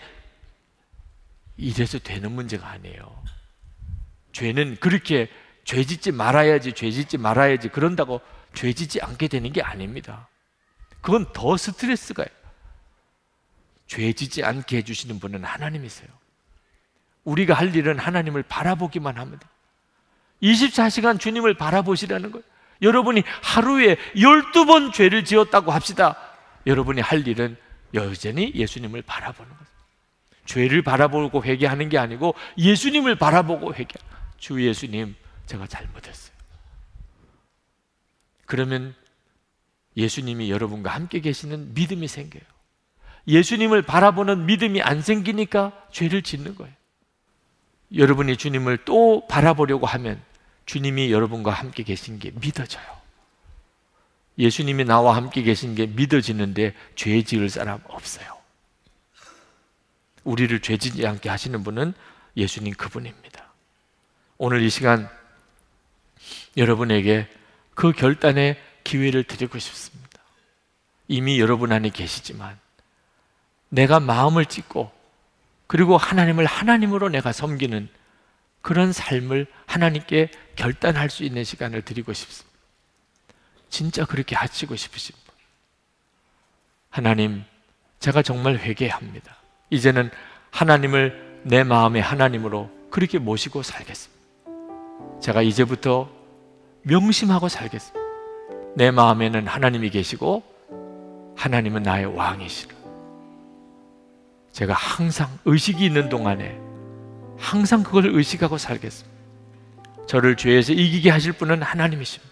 이래서 1.60 1.98
되는 1.98 2.32
문제가 2.32 2.68
아니에요. 2.68 3.22
죄는 4.32 4.76
그렇게 4.80 5.28
죄 5.64 5.84
짓지 5.84 6.10
말아야지, 6.10 6.72
죄 6.72 6.90
짓지 6.90 7.18
말아야지 7.18 7.68
그런다고 7.68 8.20
죄 8.54 8.72
짓지 8.72 9.00
않게 9.00 9.28
되는 9.28 9.52
게 9.52 9.62
아닙니다. 9.62 10.28
그건 11.00 11.30
더 11.32 11.56
스트레스가요. 11.56 12.28
죄 13.86 14.12
짓지 14.12 14.42
않게 14.44 14.78
해주시는 14.78 15.20
분은 15.20 15.44
하나님이세요. 15.44 16.08
우리가 17.24 17.54
할 17.54 17.74
일은 17.74 17.98
하나님을 17.98 18.42
바라보기만 18.44 19.18
합니다. 19.18 19.48
24시간 20.42 21.20
주님을 21.20 21.54
바라보시라는 21.54 22.30
거예요. 22.30 22.44
여러분이 22.82 23.22
하루에 23.42 23.96
12번 24.16 24.92
죄를 24.92 25.24
지었다고 25.24 25.70
합시다. 25.70 26.16
여러분이 26.66 27.02
할 27.02 27.26
일은 27.26 27.56
여전히 27.92 28.52
예수님을 28.54 29.02
바라보는 29.02 29.50
거예요. 29.50 29.69
죄를 30.50 30.82
바라보고 30.82 31.44
회개하는 31.44 31.88
게 31.90 31.98
아니고 31.98 32.34
예수님을 32.58 33.14
바라보고 33.14 33.72
회개. 33.72 33.94
주 34.38 34.66
예수님, 34.66 35.14
제가 35.46 35.68
잘못했어요. 35.68 36.34
그러면 38.46 38.96
예수님이 39.96 40.50
여러분과 40.50 40.90
함께 40.90 41.20
계시는 41.20 41.74
믿음이 41.74 42.08
생겨요. 42.08 42.42
예수님을 43.28 43.82
바라보는 43.82 44.46
믿음이 44.46 44.82
안 44.82 45.02
생기니까 45.02 45.72
죄를 45.92 46.22
짓는 46.22 46.56
거예요. 46.56 46.74
여러분이 47.94 48.36
주님을 48.36 48.78
또 48.84 49.26
바라보려고 49.28 49.86
하면 49.86 50.20
주님이 50.66 51.12
여러분과 51.12 51.52
함께 51.52 51.84
계신 51.84 52.18
게 52.18 52.32
믿어져요. 52.34 52.84
예수님이 54.38 54.84
나와 54.84 55.14
함께 55.14 55.42
계신 55.42 55.76
게 55.76 55.86
믿어지는데 55.86 56.74
죄 56.96 57.22
지을 57.22 57.50
사람 57.50 57.78
없어요. 57.88 58.39
우리를 60.30 60.60
죄 60.60 60.76
짓지 60.76 61.04
않게 61.06 61.28
하시는 61.28 61.62
분은 61.64 61.92
예수님 62.36 62.74
그분입니다. 62.74 63.52
오늘 64.38 64.62
이 64.62 64.70
시간 64.70 65.08
여러분에게 66.56 67.28
그 67.74 67.92
결단의 67.92 68.60
기회를 68.84 69.24
드리고 69.24 69.58
싶습니다. 69.58 70.20
이미 71.08 71.40
여러분 71.40 71.72
안에 71.72 71.90
계시지만 71.90 72.56
내가 73.70 73.98
마음을 73.98 74.46
찢고 74.46 74.92
그리고 75.66 75.96
하나님을 75.96 76.46
하나님으로 76.46 77.08
내가 77.08 77.32
섬기는 77.32 77.88
그런 78.62 78.92
삶을 78.92 79.46
하나님께 79.66 80.30
결단할 80.54 81.10
수 81.10 81.24
있는 81.24 81.42
시간을 81.42 81.82
드리고 81.82 82.12
싶습니다. 82.12 82.56
진짜 83.68 84.04
그렇게 84.04 84.36
하시고 84.36 84.76
싶으신 84.76 85.16
분. 85.24 85.34
하나님, 86.90 87.44
제가 87.98 88.22
정말 88.22 88.58
회개합니다. 88.58 89.39
이제는 89.70 90.10
하나님을 90.50 91.40
내 91.44 91.64
마음의 91.64 92.02
하나님으로 92.02 92.70
그렇게 92.90 93.18
모시고 93.18 93.62
살겠습니다. 93.62 94.20
제가 95.20 95.42
이제부터 95.42 96.10
명심하고 96.82 97.48
살겠습니다. 97.48 98.00
내 98.74 98.90
마음에는 98.90 99.46
하나님이 99.46 99.90
계시고 99.90 100.42
하나님은 101.36 101.82
나의 101.82 102.06
왕이시라. 102.06 102.74
제가 104.52 104.74
항상 104.74 105.28
의식이 105.44 105.84
있는 105.84 106.08
동안에 106.08 106.58
항상 107.38 107.82
그걸 107.82 108.06
의식하고 108.06 108.58
살겠습니다. 108.58 109.18
저를 110.06 110.36
죄에서 110.36 110.72
이기게 110.72 111.10
하실 111.10 111.32
분은 111.32 111.62
하나님이십니다. 111.62 112.30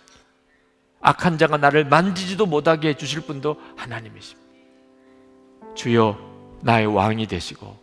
악한 1.00 1.38
자가 1.38 1.56
나를 1.56 1.84
만지지도 1.84 2.46
못하게 2.46 2.88
해주실 2.88 3.22
분도 3.22 3.56
하나님이십니다. 3.76 4.48
주여 5.74 6.27
나의 6.60 6.86
왕이 6.86 7.26
되시고 7.26 7.76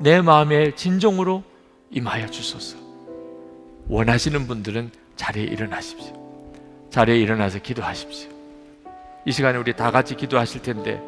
내 0.00 0.20
마음에 0.20 0.74
진정으로 0.74 1.42
임하여 1.90 2.26
주소서. 2.26 2.76
원하시는 3.88 4.46
분들은 4.46 4.90
자리에 5.16 5.44
일어나십시오. 5.44 6.14
자리에 6.90 7.18
일어나서 7.18 7.60
기도하십시오. 7.60 8.30
이 9.24 9.32
시간에 9.32 9.58
우리 9.58 9.74
다 9.74 9.90
같이 9.90 10.14
기도하실 10.14 10.62
텐데 10.62 11.00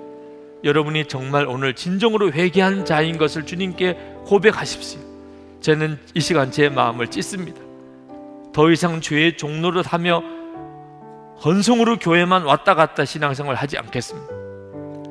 여러분이 0.65 1.07
정말 1.07 1.47
오늘 1.47 1.75
진정으로 1.75 2.33
회개한 2.33 2.85
자인 2.85 3.17
것을 3.17 3.47
주님께 3.47 3.97
고백하십시오. 4.27 5.01
저는 5.61 5.99
이 6.15 6.21
시간 6.21 6.51
제 6.51 6.69
마음을 6.69 7.09
찢습니다. 7.09 7.61
더 8.53 8.71
이상 8.71 9.01
죄의 9.01 9.37
종로를 9.37 9.83
하며 9.83 10.23
헌성으로 11.45 11.99
교회만 11.99 12.43
왔다 12.43 12.75
갔다 12.75 13.05
신앙생활 13.05 13.55
하지 13.55 13.79
않겠습니다. 13.79 14.48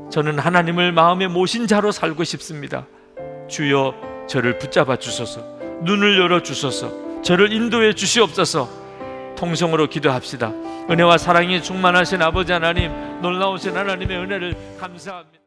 저는 0.09 0.39
하나님을 0.39 0.91
마음에 0.91 1.27
모신 1.27 1.67
자로 1.67 1.91
살고 1.91 2.23
싶습니다. 2.23 2.85
주여 3.47 4.25
저를 4.27 4.57
붙잡아 4.57 4.97
주소서. 4.97 5.41
눈을 5.81 6.19
열어 6.19 6.41
주소서. 6.41 7.21
저를 7.21 7.51
인도해 7.51 7.93
주시옵소서. 7.93 8.69
통성으로 9.37 9.87
기도합시다. 9.87 10.51
은혜와 10.89 11.17
사랑이 11.17 11.61
충만하신 11.61 12.21
아버지 12.21 12.51
하나님, 12.51 12.91
놀라우신 13.21 13.75
하나님의 13.75 14.17
은혜를 14.17 14.55
감사합니다. 14.79 15.37